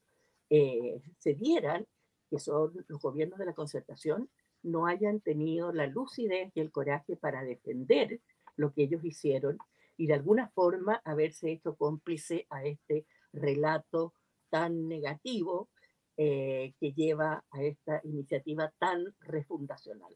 eh, 0.49 1.01
se 1.19 1.33
dieran, 1.33 1.85
que 2.29 2.39
son 2.39 2.85
los 2.87 3.01
gobiernos 3.01 3.39
de 3.39 3.45
la 3.45 3.53
concertación, 3.53 4.29
no 4.63 4.85
hayan 4.85 5.19
tenido 5.21 5.71
la 5.71 5.87
lucidez 5.87 6.51
y 6.55 6.59
el 6.59 6.71
coraje 6.71 7.15
para 7.15 7.43
defender 7.43 8.19
lo 8.55 8.73
que 8.73 8.83
ellos 8.83 9.03
hicieron 9.03 9.57
y 9.97 10.07
de 10.07 10.13
alguna 10.13 10.49
forma 10.49 11.01
haberse 11.05 11.51
hecho 11.51 11.75
cómplice 11.75 12.45
a 12.49 12.65
este 12.65 13.05
relato 13.33 14.13
tan 14.49 14.87
negativo 14.87 15.69
eh, 16.17 16.73
que 16.79 16.93
lleva 16.93 17.43
a 17.51 17.63
esta 17.63 18.01
iniciativa 18.03 18.71
tan 18.79 19.13
refundacional. 19.21 20.13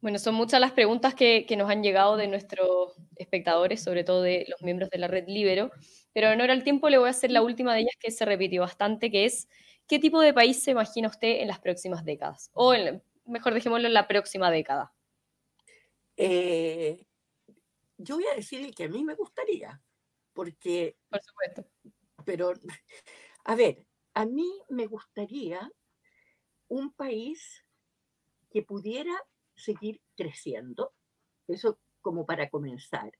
Bueno, 0.00 0.18
son 0.18 0.34
muchas 0.34 0.60
las 0.60 0.72
preguntas 0.72 1.14
que, 1.14 1.46
que, 1.46 1.56
nos 1.56 1.70
han 1.70 1.82
llegado 1.82 2.16
de 2.16 2.26
nuestros 2.26 2.96
espectadores, 3.16 3.82
sobre 3.82 4.02
todo 4.02 4.22
de 4.22 4.46
los 4.48 4.60
miembros 4.62 4.90
de 4.90 4.98
la 4.98 5.06
red 5.06 5.28
Libero, 5.28 5.70
pero 6.12 6.30
en 6.30 6.40
hora 6.40 6.52
al 6.52 6.64
tiempo 6.64 6.88
le 6.88 6.98
voy 6.98 7.08
a 7.08 7.10
hacer 7.10 7.30
la 7.30 7.42
última 7.42 7.74
de 7.74 7.80
ellas 7.80 7.96
que 7.98 8.10
se 8.10 8.24
repitió 8.24 8.62
bastante, 8.62 9.10
que 9.10 9.24
es 9.24 9.48
¿qué 9.86 9.98
tipo 9.98 10.20
de 10.20 10.34
país 10.34 10.62
se 10.62 10.72
imagina 10.72 11.08
usted 11.08 11.40
en 11.40 11.48
las 11.48 11.60
próximas 11.60 12.04
décadas? 12.04 12.50
O 12.54 12.74
mejor 13.26 13.54
dejémoslo 13.54 13.88
en 13.88 13.94
la 13.94 14.08
próxima 14.08 14.50
década. 14.50 14.92
Eh, 16.16 17.06
yo 17.98 18.16
voy 18.16 18.26
a 18.26 18.34
decir 18.34 18.64
el 18.64 18.74
que 18.74 18.84
a 18.84 18.88
mí 18.88 19.04
me 19.04 19.14
gustaría, 19.14 19.80
porque... 20.32 20.96
Por 21.08 21.22
supuesto. 21.22 21.66
Pero, 22.24 22.52
a 23.44 23.54
ver, 23.54 23.86
a 24.14 24.24
mí 24.24 24.48
me 24.68 24.86
gustaría 24.86 25.70
un 26.68 26.92
país 26.92 27.64
que 28.50 28.62
pudiera 28.62 29.14
seguir 29.54 30.00
creciendo, 30.16 30.94
eso 31.48 31.78
como 32.00 32.26
para 32.26 32.48
comenzar, 32.50 33.12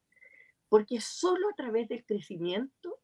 porque 0.73 1.03
solo 1.03 1.51
a 1.51 1.55
través 1.55 1.87
del 1.87 2.03
crecimiento 2.03 2.99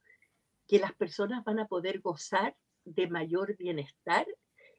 que 0.66 0.78
las 0.78 0.94
personas 0.94 1.44
van 1.44 1.59
a 1.59 1.68
poder 1.68 2.00
gozar 2.00 2.57
de 2.87 3.09
mayor 3.09 3.59
bienestar 3.59 4.26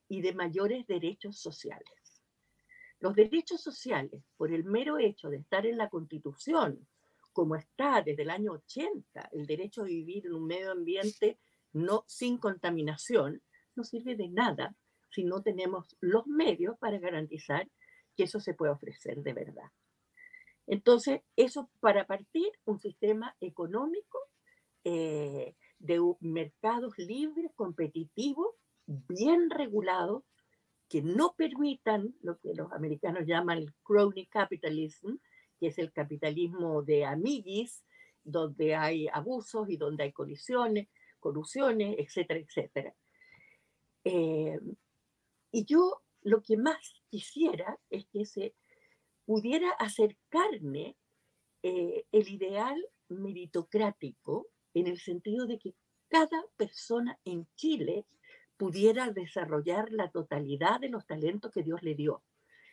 y 0.08 0.24
de 0.24 0.34
mayores 0.34 0.88
derechos 0.88 1.40
sociales. 1.40 2.24
Los 3.00 3.14
derechos 3.14 3.62
sociales, 3.62 4.24
por 4.38 4.52
el 4.52 4.64
mero 4.64 4.98
hecho 4.98 5.30
de 5.30 5.38
estar 5.38 5.68
en 5.68 5.78
la 5.78 5.88
Constitución, 5.88 6.88
como 7.32 7.56
está 7.56 8.02
desde 8.02 8.24
el 8.24 8.32
año 8.32 8.54
80, 8.54 9.30
el 9.34 9.46
derecho 9.46 9.84
a 9.84 9.86
vivir 9.86 10.26
en 10.26 10.34
un 10.34 10.48
medio 10.48 10.72
ambiente 10.72 11.38
no 11.74 12.06
sin 12.08 12.40
contaminación, 12.40 13.44
no 13.76 13.84
sirve 13.84 14.16
de 14.16 14.30
nada 14.30 14.76
si 15.12 15.26
no 15.26 15.44
tenemos 15.44 15.96
los 16.00 16.26
medios 16.26 16.76
para 16.80 16.98
garantizar 16.98 17.70
que 18.16 18.24
eso 18.24 18.40
se 18.40 18.56
pueda 18.56 18.72
ofrecer 18.72 19.18
de 19.22 19.34
verdad. 19.34 19.70
Entonces, 20.70 21.22
eso 21.36 21.68
para 21.80 22.06
partir 22.06 22.48
un 22.66 22.80
sistema 22.80 23.36
económico 23.42 24.20
eh, 24.84 25.56
de 25.80 26.00
mercados 26.20 26.96
libres, 27.00 27.52
competitivos, 27.56 28.54
bien 28.86 29.50
regulados, 29.50 30.24
que 30.88 31.02
no 31.02 31.34
permitan 31.36 32.14
lo 32.22 32.38
que 32.38 32.54
los 32.54 32.72
americanos 32.72 33.26
llaman 33.26 33.58
el 33.58 33.74
crony 33.82 34.28
capitalism, 34.30 35.16
que 35.60 35.68
es 35.68 35.80
el 35.80 35.92
capitalismo 35.92 36.84
de 36.84 37.04
amiguis, 37.04 37.84
donde 38.24 38.76
hay 38.76 39.08
abusos 39.08 39.72
y 39.72 39.78
donde 39.78 40.04
hay 40.04 40.12
colisiones, 40.12 40.88
colusiones, 41.20 41.96
etcétera, 41.98 42.40
etcétera. 42.42 42.96
Eh, 44.04 44.60
y 45.52 45.66
yo 45.66 46.04
lo 46.22 46.44
que 46.44 46.58
más 46.58 46.94
quisiera 47.10 47.80
es 47.90 48.06
que 48.06 48.26
se 48.28 48.54
pudiera 49.30 49.70
acercarme 49.78 50.98
eh, 51.62 52.04
el 52.12 52.30
ideal 52.30 52.84
meritocrático 53.10 54.48
en 54.74 54.88
el 54.88 55.00
sentido 55.00 55.46
de 55.46 55.60
que 55.60 55.76
cada 56.08 56.44
persona 56.58 57.20
en 57.26 57.48
Chile 57.54 58.08
pudiera 58.58 59.12
desarrollar 59.12 59.92
la 59.92 60.10
totalidad 60.10 60.80
de 60.80 60.90
los 60.90 61.06
talentos 61.06 61.52
que 61.52 61.62
Dios 61.62 61.84
le 61.84 61.94
dio 61.94 62.24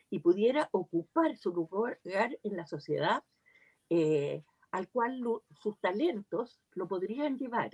y 0.09 0.21
pudiera 0.21 0.71
ocupar 0.73 1.37
su 1.37 1.53
lugar 1.53 2.01
en 2.43 2.57
la 2.57 2.67
sociedad 2.67 3.23
eh, 3.91 4.43
al 4.71 4.89
cual 4.89 5.21
sus 5.61 5.79
talentos 5.79 6.59
lo 6.73 6.89
podrían 6.89 7.37
llevar. 7.37 7.71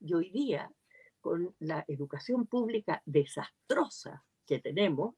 Y 0.00 0.14
hoy 0.14 0.30
día, 0.30 0.72
con 1.20 1.54
la 1.58 1.84
educación 1.86 2.46
pública 2.46 3.02
desastrosa 3.04 4.24
que 4.46 4.58
tenemos, 4.58 5.16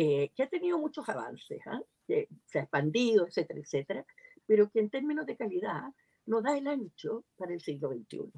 eh, 0.00 0.30
que 0.36 0.44
ha 0.44 0.48
tenido 0.48 0.78
muchos 0.78 1.08
avances, 1.08 1.60
¿ah? 1.66 1.82
que 2.06 2.28
se 2.46 2.60
ha 2.60 2.62
expandido, 2.62 3.26
etcétera, 3.26 3.58
etcétera, 3.58 4.06
pero 4.46 4.70
que 4.70 4.78
en 4.78 4.90
términos 4.90 5.26
de 5.26 5.36
calidad 5.36 5.92
no 6.24 6.40
da 6.40 6.56
el 6.56 6.68
ancho 6.68 7.24
para 7.36 7.52
el 7.52 7.60
siglo 7.60 7.90
XXI. 7.90 8.30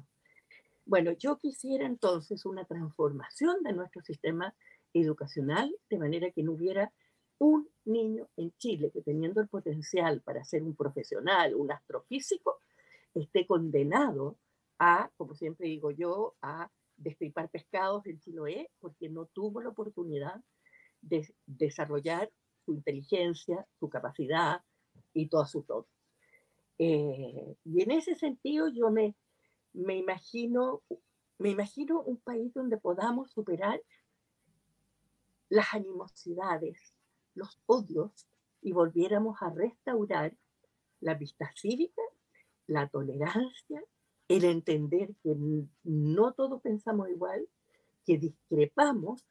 Bueno, 0.87 1.11
yo 1.11 1.37
quisiera 1.37 1.85
entonces 1.85 2.47
una 2.47 2.65
transformación 2.65 3.61
de 3.61 3.73
nuestro 3.73 4.01
sistema 4.01 4.55
educacional 4.91 5.71
de 5.87 5.99
manera 5.99 6.31
que 6.31 6.41
no 6.41 6.53
hubiera 6.53 6.91
un 7.37 7.69
niño 7.85 8.27
en 8.37 8.51
Chile 8.57 8.89
que 8.91 9.03
teniendo 9.03 9.39
el 9.39 9.47
potencial 9.47 10.21
para 10.21 10.43
ser 10.43 10.63
un 10.63 10.75
profesional, 10.75 11.53
un 11.53 11.71
astrofísico, 11.71 12.57
esté 13.13 13.45
condenado 13.45 14.35
a, 14.79 15.11
como 15.15 15.35
siempre 15.35 15.67
digo 15.67 15.91
yo, 15.91 16.33
a 16.41 16.71
destripar 16.97 17.49
pescados 17.49 18.07
en 18.07 18.19
Chiloé 18.19 18.71
porque 18.79 19.09
no 19.09 19.27
tuvo 19.27 19.61
la 19.61 19.69
oportunidad 19.69 20.41
de 21.01 21.33
desarrollar 21.45 22.31
su 22.65 22.73
inteligencia, 22.73 23.67
su 23.79 23.89
capacidad 23.89 24.61
y 25.13 25.27
toda 25.27 25.45
su 25.47 25.63
todo. 25.63 25.87
Eh, 26.77 27.55
y 27.63 27.81
en 27.81 27.91
ese 27.91 28.15
sentido 28.15 28.67
yo 28.69 28.89
me, 28.89 29.15
me, 29.73 29.97
imagino, 29.97 30.81
me 31.37 31.49
imagino 31.49 32.01
un 32.01 32.17
país 32.17 32.53
donde 32.53 32.77
podamos 32.77 33.31
superar 33.31 33.81
las 35.49 35.73
animosidades, 35.73 36.93
los 37.35 37.59
odios 37.65 38.27
y 38.61 38.71
volviéramos 38.71 39.41
a 39.41 39.49
restaurar 39.49 40.35
la 41.01 41.15
vista 41.15 41.51
cívica, 41.55 42.01
la 42.67 42.87
tolerancia, 42.87 43.83
el 44.27 44.45
entender 44.45 45.13
que 45.21 45.35
no 45.83 46.33
todos 46.33 46.61
pensamos 46.61 47.09
igual, 47.09 47.47
que 48.05 48.17
discrepamos, 48.17 49.25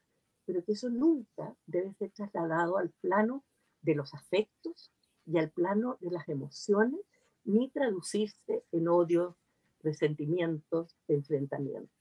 pero 0.50 0.64
que 0.64 0.72
eso 0.72 0.90
nunca 0.90 1.54
debe 1.64 1.94
ser 1.94 2.10
trasladado 2.10 2.76
al 2.76 2.90
plano 3.00 3.44
de 3.82 3.94
los 3.94 4.12
afectos 4.14 4.90
y 5.24 5.38
al 5.38 5.48
plano 5.52 5.96
de 6.00 6.10
las 6.10 6.28
emociones, 6.28 6.98
ni 7.44 7.70
traducirse 7.70 8.64
en 8.72 8.88
odio, 8.88 9.36
resentimientos, 9.80 10.96
enfrentamientos. 11.06 11.96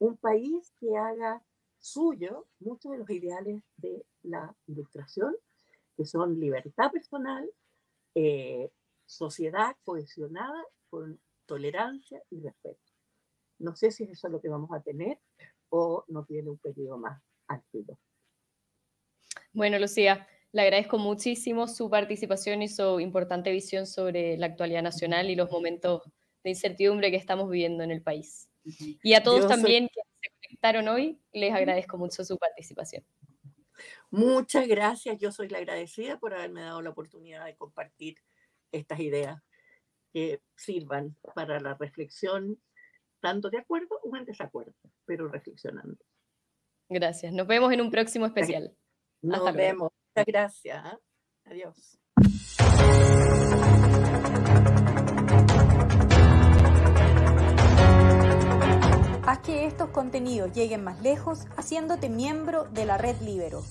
Un 0.00 0.16
país 0.16 0.72
que 0.80 0.96
haga 0.96 1.44
suyo 1.78 2.48
muchos 2.58 2.90
de 2.90 2.98
los 2.98 3.10
ideales 3.10 3.62
de 3.76 4.04
la 4.24 4.52
ilustración, 4.66 5.36
que 5.96 6.06
son 6.06 6.40
libertad 6.40 6.90
personal, 6.90 7.48
eh, 8.16 8.68
sociedad 9.06 9.76
cohesionada 9.84 10.60
con 10.90 11.20
tolerancia 11.46 12.20
y 12.30 12.40
respeto. 12.40 12.82
No 13.60 13.76
sé 13.76 13.92
si 13.92 14.02
eso 14.02 14.26
es 14.26 14.32
lo 14.32 14.40
que 14.40 14.48
vamos 14.48 14.72
a 14.72 14.80
tener 14.80 15.20
o 15.68 16.04
no 16.08 16.24
tiene 16.24 16.50
un 16.50 16.58
periodo 16.58 16.98
más 16.98 17.22
Bueno, 19.52 19.78
Lucía, 19.78 20.26
le 20.52 20.62
agradezco 20.62 20.98
muchísimo 20.98 21.66
su 21.66 21.90
participación 21.90 22.62
y 22.62 22.68
su 22.68 23.00
importante 23.00 23.50
visión 23.50 23.86
sobre 23.86 24.36
la 24.36 24.46
actualidad 24.46 24.82
nacional 24.82 25.30
y 25.30 25.36
los 25.36 25.50
momentos 25.50 26.02
de 26.42 26.50
incertidumbre 26.50 27.10
que 27.10 27.16
estamos 27.16 27.50
viviendo 27.50 27.82
en 27.82 27.90
el 27.90 28.02
país. 28.02 28.48
Y 29.02 29.14
a 29.14 29.22
todos 29.22 29.46
también 29.48 29.88
que 29.88 30.00
se 30.22 30.30
conectaron 30.40 30.88
hoy, 30.88 31.20
les 31.32 31.52
agradezco 31.52 31.98
mucho 31.98 32.24
su 32.24 32.38
participación. 32.38 33.04
Muchas 34.10 34.68
gracias, 34.68 35.18
yo 35.18 35.32
soy 35.32 35.48
la 35.48 35.58
agradecida 35.58 36.18
por 36.18 36.34
haberme 36.34 36.62
dado 36.62 36.80
la 36.82 36.90
oportunidad 36.90 37.44
de 37.44 37.56
compartir 37.56 38.16
estas 38.70 39.00
ideas 39.00 39.42
que 40.12 40.40
sirvan 40.56 41.16
para 41.34 41.58
la 41.58 41.74
reflexión, 41.74 42.60
tanto 43.20 43.50
de 43.50 43.58
acuerdo 43.58 43.98
o 44.04 44.16
en 44.16 44.24
desacuerdo, 44.24 44.74
pero 45.04 45.26
reflexionando. 45.26 45.98
Gracias. 46.94 47.32
Nos 47.32 47.48
vemos 47.48 47.72
en 47.72 47.80
un 47.80 47.90
próximo 47.90 48.24
especial. 48.24 48.72
Nos 49.22 49.52
vemos. 49.52 49.90
Muchas 50.14 50.26
gracias. 50.26 50.84
¿eh? 50.86 50.98
Adiós. 51.46 51.98
Haz 59.26 59.38
que 59.40 59.66
estos 59.66 59.90
contenidos 59.90 60.52
lleguen 60.52 60.84
más 60.84 61.02
lejos 61.02 61.46
haciéndote 61.56 62.08
miembro 62.08 62.66
de 62.66 62.84
la 62.86 62.96
red 62.96 63.16
Libero. 63.22 63.64